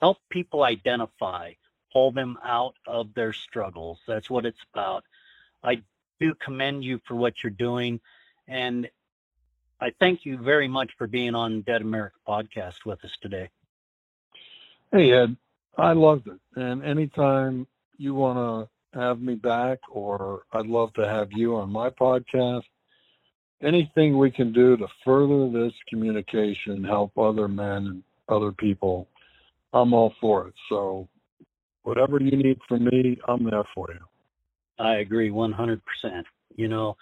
help 0.00 0.18
people 0.30 0.62
identify, 0.62 1.52
pull 1.92 2.12
them 2.12 2.38
out 2.44 2.74
of 2.86 3.12
their 3.14 3.32
struggles. 3.32 3.98
That's 4.06 4.30
what 4.30 4.46
it's 4.46 4.60
about. 4.72 5.04
I 5.62 5.82
do 6.18 6.34
commend 6.34 6.84
you 6.84 7.00
for 7.06 7.14
what 7.14 7.34
you're 7.42 7.50
doing. 7.50 8.00
And 8.48 8.88
I 9.80 9.92
thank 9.98 10.24
you 10.24 10.38
very 10.38 10.68
much 10.68 10.90
for 10.98 11.06
being 11.06 11.34
on 11.34 11.62
Dead 11.62 11.82
America 11.82 12.16
podcast 12.26 12.84
with 12.84 13.04
us 13.04 13.16
today. 13.22 13.48
Hey 14.92 15.12
Ed, 15.12 15.36
I 15.78 15.92
loved 15.92 16.26
it. 16.26 16.40
And 16.56 16.82
anytime 16.84 17.66
you 17.96 18.14
want 18.14 18.68
to 18.92 18.98
have 18.98 19.20
me 19.20 19.34
back, 19.36 19.78
or 19.90 20.42
I'd 20.52 20.66
love 20.66 20.92
to 20.94 21.06
have 21.06 21.28
you 21.32 21.56
on 21.56 21.70
my 21.70 21.90
podcast, 21.90 22.64
anything 23.62 24.18
we 24.18 24.30
can 24.30 24.52
do 24.52 24.76
to 24.76 24.88
further 25.04 25.48
this 25.48 25.72
communication, 25.88 26.82
help 26.82 27.16
other 27.16 27.46
men 27.46 27.86
and 27.86 28.02
other 28.28 28.52
people, 28.52 29.06
I'm 29.72 29.92
all 29.94 30.14
for 30.20 30.48
it. 30.48 30.54
So 30.68 31.08
whatever 31.82 32.20
you 32.20 32.36
need 32.36 32.58
from 32.68 32.84
me, 32.84 33.18
I'm 33.28 33.44
there 33.44 33.64
for 33.74 33.88
you. 33.92 34.84
I 34.84 34.96
agree 34.96 35.30
100%. 35.30 35.80
You 36.56 36.68
know, 36.68 36.96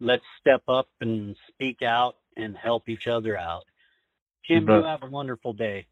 let's 0.00 0.24
step 0.40 0.62
up 0.68 0.88
and 1.00 1.36
speak 1.48 1.82
out 1.82 2.16
and 2.36 2.56
help 2.56 2.88
each 2.88 3.06
other 3.06 3.38
out. 3.38 3.64
Jim, 4.46 4.66
bet. 4.66 4.76
you 4.76 4.84
have 4.84 5.02
a 5.02 5.06
wonderful 5.06 5.52
day. 5.52 5.86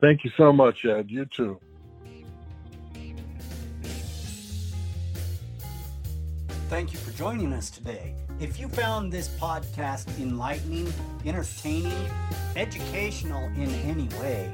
Thank 0.00 0.24
you 0.24 0.30
so 0.36 0.52
much, 0.52 0.84
Ed. 0.84 1.10
You 1.10 1.24
too. 1.26 1.58
Thank 6.68 6.92
you 6.92 6.98
for 6.98 7.16
joining 7.16 7.52
us 7.52 7.70
today. 7.70 8.14
If 8.40 8.58
you 8.58 8.68
found 8.68 9.12
this 9.12 9.28
podcast 9.28 10.08
enlightening, 10.20 10.92
entertaining, 11.24 12.10
educational 12.56 13.44
in 13.54 13.70
any 13.86 14.08
way, 14.20 14.52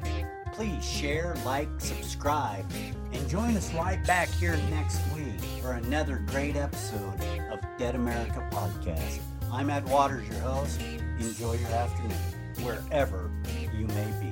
please 0.52 0.84
share, 0.84 1.34
like, 1.44 1.68
subscribe, 1.78 2.64
and 3.12 3.28
join 3.28 3.56
us 3.56 3.72
right 3.74 4.04
back 4.06 4.28
here 4.28 4.56
next 4.70 5.00
week 5.14 5.40
for 5.60 5.72
another 5.72 6.22
great 6.26 6.56
episode 6.56 7.20
of 7.50 7.60
Dead 7.78 7.94
America 7.94 8.46
Podcast. 8.52 9.20
I'm 9.50 9.70
Ed 9.70 9.88
Waters, 9.88 10.28
your 10.28 10.38
host. 10.40 10.80
Enjoy 11.18 11.54
your 11.54 11.70
afternoon, 11.70 12.16
wherever 12.62 13.30
you 13.76 13.86
may 13.86 14.12
be. 14.20 14.31